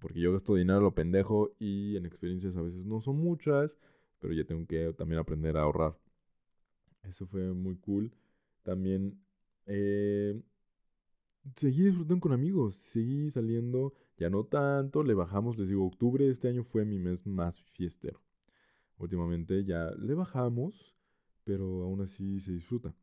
[0.00, 3.78] Porque yo gasto dinero a lo pendejo y en experiencias a veces no son muchas,
[4.18, 5.96] pero ya tengo que también aprender a ahorrar.
[7.04, 8.10] Eso fue muy cool.
[8.64, 9.20] También
[9.66, 10.42] eh,
[11.56, 16.48] seguí disfrutando con amigos, seguí saliendo, ya no tanto, le bajamos, les digo, octubre este
[16.48, 18.20] año fue mi mes más fiestero.
[18.98, 20.96] Últimamente ya le bajamos,
[21.44, 22.94] pero aún así se disfruta.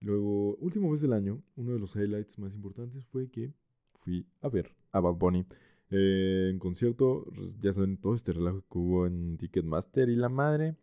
[0.00, 3.52] Luego, último mes del año, uno de los highlights más importantes fue que
[4.00, 5.46] fui a ver a Bad Bunny
[5.90, 10.28] eh, en concierto, pues, ya saben todo este relajo que hubo en Ticketmaster y la
[10.28, 10.76] madre.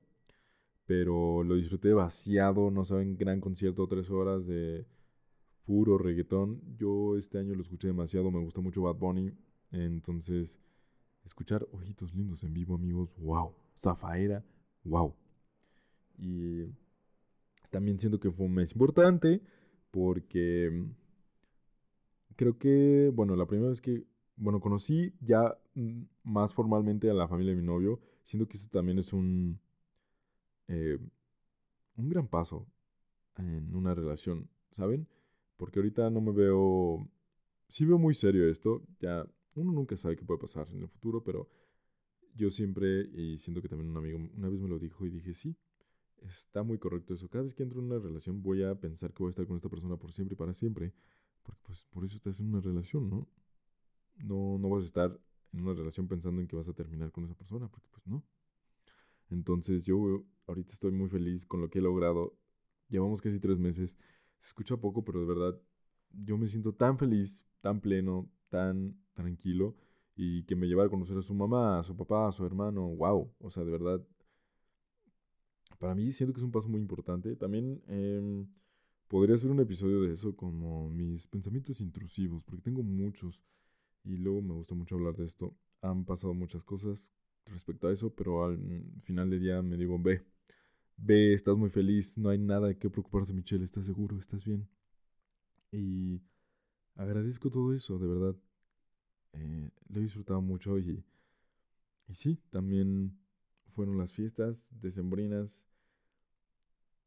[0.86, 4.86] Pero lo disfruté demasiado, no saben, gran concierto, tres horas de
[5.66, 6.62] puro reggaetón.
[6.78, 9.32] Yo este año lo escuché demasiado, me gusta mucho Bad Bunny.
[9.72, 10.59] Entonces,
[11.24, 13.53] escuchar Ojitos Lindos en vivo, amigos, wow.
[13.78, 14.43] Zafaera,
[14.84, 15.16] wow.
[16.18, 16.66] Y
[17.70, 19.41] también siento que fue un mes importante
[19.91, 20.86] porque
[22.36, 24.05] creo que, bueno, la primera vez que
[24.41, 28.68] bueno, conocí ya mm, más formalmente a la familia de mi novio, siento que eso
[28.70, 29.59] también es un,
[30.68, 30.97] eh,
[31.95, 32.68] un gran paso
[33.38, 35.07] en una relación, ¿saben?
[35.62, 37.07] Porque ahorita no me veo,
[37.68, 41.24] sí veo muy serio esto, ya uno nunca sabe qué puede pasar en el futuro,
[41.24, 41.51] pero
[42.34, 45.36] yo siempre, y siento que también un amigo una vez me lo dijo y dije,
[45.36, 45.55] sí,
[46.24, 47.30] está muy correcto eso.
[47.30, 49.55] Cada vez que entro en una relación voy a pensar que voy a estar con
[49.55, 50.95] esta persona por siempre y para siempre,
[51.43, 53.30] porque pues por eso estás en una relación, ¿no?
[54.24, 55.20] no, no vas a estar
[55.53, 58.26] en una relación pensando en que vas a terminar con esa persona, porque pues no.
[59.30, 62.36] Entonces yo ahorita estoy muy feliz con lo que he logrado.
[62.89, 63.99] Llevamos casi tres meses.
[64.41, 65.59] Se escucha poco, pero de verdad
[66.11, 69.75] yo me siento tan feliz, tan pleno, tan tranquilo.
[70.15, 72.87] Y que me lleva a conocer a su mamá, a su papá, a su hermano.
[72.89, 73.33] ¡Wow!
[73.39, 74.05] O sea, de verdad.
[75.79, 77.35] Para mí siento que es un paso muy importante.
[77.35, 78.45] También eh,
[79.07, 83.41] podría hacer un episodio de eso como mis pensamientos intrusivos, porque tengo muchos
[84.03, 85.55] y luego me gusta mucho hablar de esto.
[85.81, 87.11] Han pasado muchas cosas
[87.45, 88.57] respecto a eso, pero al
[88.99, 90.23] final del día me digo, ve,
[90.97, 94.67] ve, estás muy feliz, no hay nada de qué preocuparse, Michelle, estás seguro, estás bien.
[95.71, 96.21] Y
[96.95, 98.35] agradezco todo eso, de verdad.
[99.33, 101.03] Eh, lo he disfrutado mucho y,
[102.07, 103.17] y sí, también
[103.71, 105.63] fueron las fiestas decembrinas.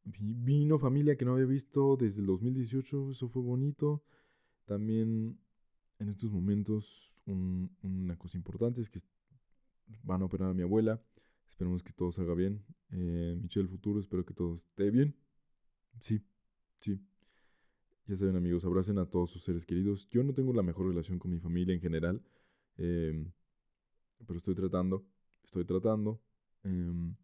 [0.03, 4.03] Vino familia que no había visto desde el 2018, eso fue bonito.
[4.65, 5.39] También
[5.99, 9.01] en estos momentos una cosa importante es que
[10.03, 11.01] van a operar a mi abuela.
[11.47, 12.63] Esperemos que todo salga bien.
[12.91, 15.15] Eh, Michelle Futuro, espero que todo esté bien.
[15.99, 16.21] Sí,
[16.79, 16.99] sí.
[18.07, 20.07] Ya saben amigos, abracen a todos sus seres queridos.
[20.09, 22.21] Yo no tengo la mejor relación con mi familia en general,
[22.77, 23.31] em,
[24.27, 25.05] pero estoy tratando,
[25.43, 26.21] estoy tratando.
[26.63, 27.15] Em,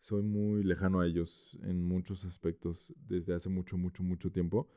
[0.00, 4.68] soy muy lejano a ellos en muchos aspectos desde hace mucho, mucho, mucho tiempo.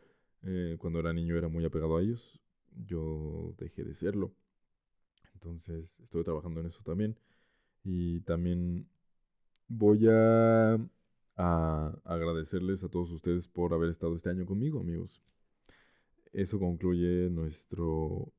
[0.41, 2.39] Eh, cuando era niño era muy apegado a ellos.
[2.87, 4.33] Yo dejé de serlo.
[5.33, 7.15] Entonces estoy trabajando en eso también.
[7.91, 8.87] Y también
[9.67, 10.77] voy a,
[11.35, 15.23] agradecerles a todos ustedes por haber estado este año conmigo, amigos.
[16.31, 18.31] Eso concluye nuestro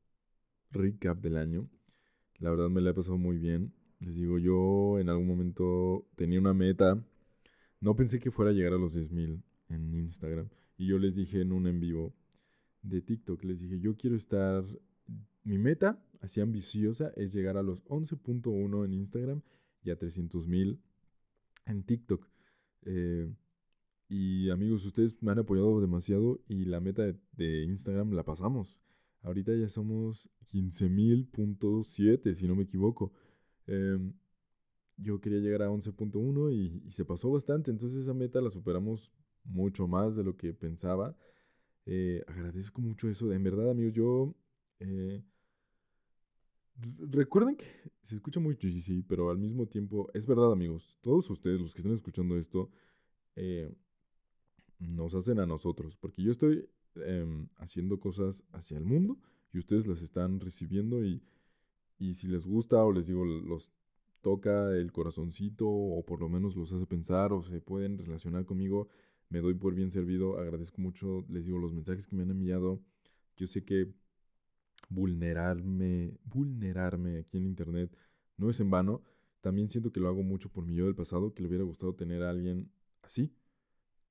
[0.70, 1.68] recap del año.
[2.38, 3.72] La verdad me la he pasado muy bien.
[3.98, 7.02] Les digo, yo en algún momento tenía una meta.
[7.80, 10.48] No pensé que fuera a llegar a los 10.000 en Instagram.
[10.76, 12.14] Y yo les dije en un en vivo
[12.82, 14.64] de TikTok, les dije, yo quiero estar
[15.42, 19.42] mi meta, así ambiciosa, es llegar a los 11.1 en Instagram
[19.82, 20.78] y a 300.000
[21.66, 22.28] en TikTok.
[22.82, 23.32] Eh,
[24.08, 27.02] y amigos, ustedes me han apoyado demasiado y la meta
[27.32, 28.78] de, Instagram la pasamos.
[29.22, 33.12] Ahorita ya somos 15.000.7, si no me equivoco.
[33.66, 34.14] Em,
[34.96, 37.70] yo quería llegar a 11.1 y, y, se pasó bastante.
[37.70, 39.12] Entonces esa meta la superamos
[39.44, 41.16] mucho más de lo que pensaba.
[41.86, 43.32] Eh, agradezco mucho eso.
[43.32, 44.34] En verdad, amigos, yo
[44.80, 45.22] eh,
[46.98, 47.66] recuerden que
[48.02, 51.80] se escucha muy sí, pero al mismo tiempo, es verdad, amigos, todos ustedes, los que
[51.80, 52.70] están escuchando esto,
[53.36, 53.74] eh,
[54.78, 59.18] nos hacen a nosotros, porque yo estoy em, haciendo cosas hacia el mundo
[59.52, 61.22] y ustedes las están recibiendo y,
[61.98, 63.70] y si les gusta o les digo, los
[64.20, 68.88] toca el corazoncito o por lo menos los hace pensar o se pueden relacionar conmigo,
[69.28, 72.80] me doy por bien servido, agradezco mucho, les digo, los mensajes que me han enviado.
[73.36, 73.92] Yo sé que
[74.90, 77.96] vulnerarme, vulnerarme aquí en internet
[78.36, 79.02] no es en vano.
[79.40, 81.94] También siento que lo hago mucho por mi yo del pasado, que le hubiera gustado
[81.94, 82.70] tener a alguien
[83.02, 83.32] así,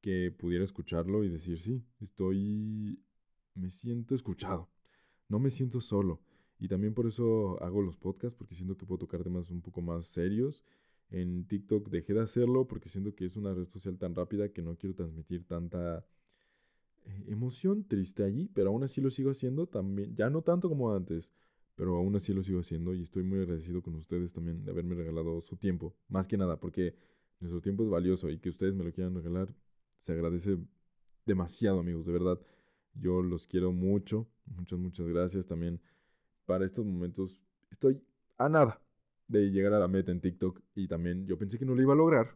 [0.02, 3.04] que pudiera escucharlo y decir, sí, estoy,
[3.54, 4.70] me siento escuchado,
[5.28, 6.22] no me siento solo.
[6.58, 9.82] Y también por eso hago los podcasts, porque siento que puedo tocar temas un poco
[9.82, 10.66] más serios.
[11.10, 14.62] En TikTok dejé de hacerlo porque siento que es una red social tan rápida que
[14.62, 16.06] no quiero transmitir tanta
[17.28, 21.32] emoción triste allí, pero aún así lo sigo haciendo también, ya no tanto como antes,
[21.76, 24.96] pero aún así lo sigo haciendo y estoy muy agradecido con ustedes también de haberme
[24.96, 26.96] regalado su tiempo, más que nada, porque
[27.40, 29.54] nuestro tiempo es valioso y que ustedes me lo quieran regalar,
[29.98, 30.58] se agradece
[31.26, 32.40] demasiado amigos, de verdad.
[32.94, 35.80] Yo los quiero mucho, muchas, muchas gracias también
[36.46, 37.42] para estos momentos.
[37.72, 38.02] Estoy
[38.38, 38.82] a nada
[39.28, 41.94] de llegar a la meta en TikTok y también yo pensé que no lo iba
[41.94, 42.36] a lograr,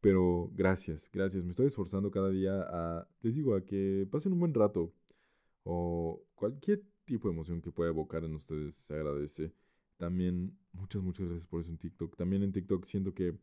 [0.00, 1.44] pero gracias, gracias.
[1.44, 4.92] Me estoy esforzando cada día a, les digo, a que pasen un buen rato.
[5.64, 9.52] O cualquier tipo de emoción que pueda evocar en ustedes se agradece.
[9.96, 12.16] También, muchas, muchas gracias por eso en TikTok.
[12.16, 13.36] También en TikTok siento que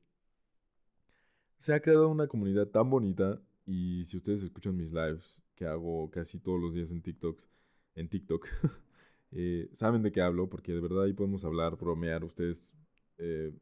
[1.60, 3.42] se ha creado una comunidad tan bonita.
[3.66, 7.50] Y si ustedes escuchan mis lives, que hago casi todos los días en TikToks,
[7.96, 8.48] en TikTok,
[9.32, 12.24] eh, saben de qué hablo, porque de verdad ahí podemos hablar, bromear.
[12.24, 12.74] Ustedes
[13.18, 13.54] eh,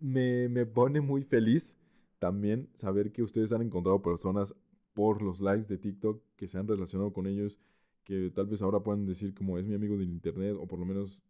[0.00, 1.76] me, me pone muy feliz
[2.18, 4.54] también saber que ustedes han encontrado personas
[4.92, 7.58] por los lives de TikTok que se han relacionado con ellos,
[8.04, 10.84] que tal vez ahora puedan decir como es mi amigo del internet, o por lo
[10.84, 11.20] menos,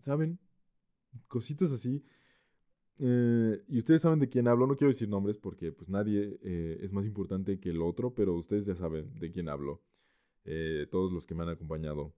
[0.00, 0.38] ¿saben?
[1.28, 2.04] Cositas así.
[2.98, 6.78] Eh, y ustedes saben de quién hablo, no quiero decir nombres porque pues nadie eh,
[6.80, 9.82] es más importante que el otro, pero ustedes ya saben de quién hablo.
[10.44, 12.14] Eh, todos los que me han acompañado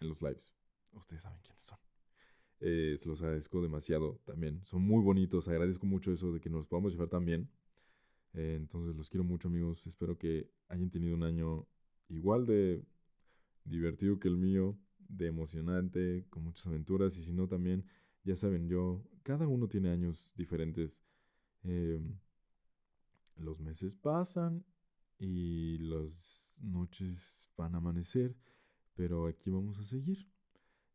[0.00, 0.54] en los lives,
[0.92, 1.91] ustedes saben quiénes son.
[2.64, 4.62] Eh, se los agradezco demasiado también.
[4.64, 5.48] Son muy bonitos.
[5.48, 7.50] Agradezco mucho eso de que nos podamos llevar tan bien.
[8.34, 9.84] Eh, entonces los quiero mucho amigos.
[9.84, 11.66] Espero que hayan tenido un año
[12.08, 12.84] igual de
[13.64, 17.18] divertido que el mío, de emocionante, con muchas aventuras.
[17.18, 17.84] Y si no también,
[18.22, 21.02] ya saben, yo, cada uno tiene años diferentes.
[21.64, 22.16] Em,
[23.36, 24.64] los meses pasan
[25.18, 28.36] y las noches van a amanecer.
[28.94, 30.28] Pero aquí vamos a seguir.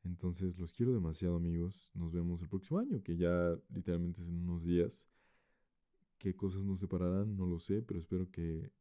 [0.07, 1.91] Entonces los quiero demasiado amigos.
[1.93, 5.05] Nos vemos el próximo año, que ya literalmente es en unos días.
[6.17, 7.35] ¿Qué cosas nos separarán?
[7.37, 8.71] No lo sé, pero espero que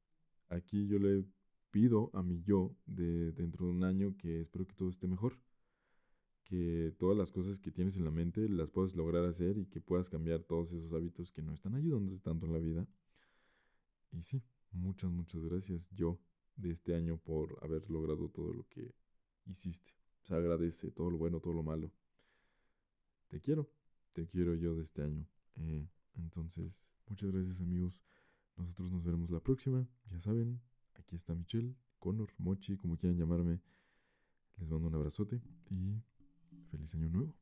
[0.49, 1.25] aquí yo le
[1.71, 5.35] pido a mi yo de dentro de un año que espero que todo esté mejor.
[6.45, 9.81] que todas las cosas que tienes en la mente las puedes lograr hacer y que
[9.81, 12.87] puedas cambiar todos esos hábitos que no están ayudándote tanto en la vida.
[14.13, 16.19] Y sí, muchas, muchas gracias yo
[16.57, 18.95] de este año por haber logrado todo lo que
[19.47, 19.93] hiciste.
[20.27, 21.93] Se agradece todo lo bueno, todo lo malo.
[23.29, 23.71] Te quiero,
[24.13, 25.25] te quiero yo de este año.
[25.55, 28.01] Eh, entonces, muchas gracias amigos.
[28.57, 29.87] Nosotros nos veremos la próxima.
[30.11, 30.61] Ya saben,
[30.95, 33.61] aquí está Michelle, Connor, Mochi, como quieran llamarme.
[34.57, 36.03] Les mando un abrazote y
[36.73, 37.37] feliz año nuevo.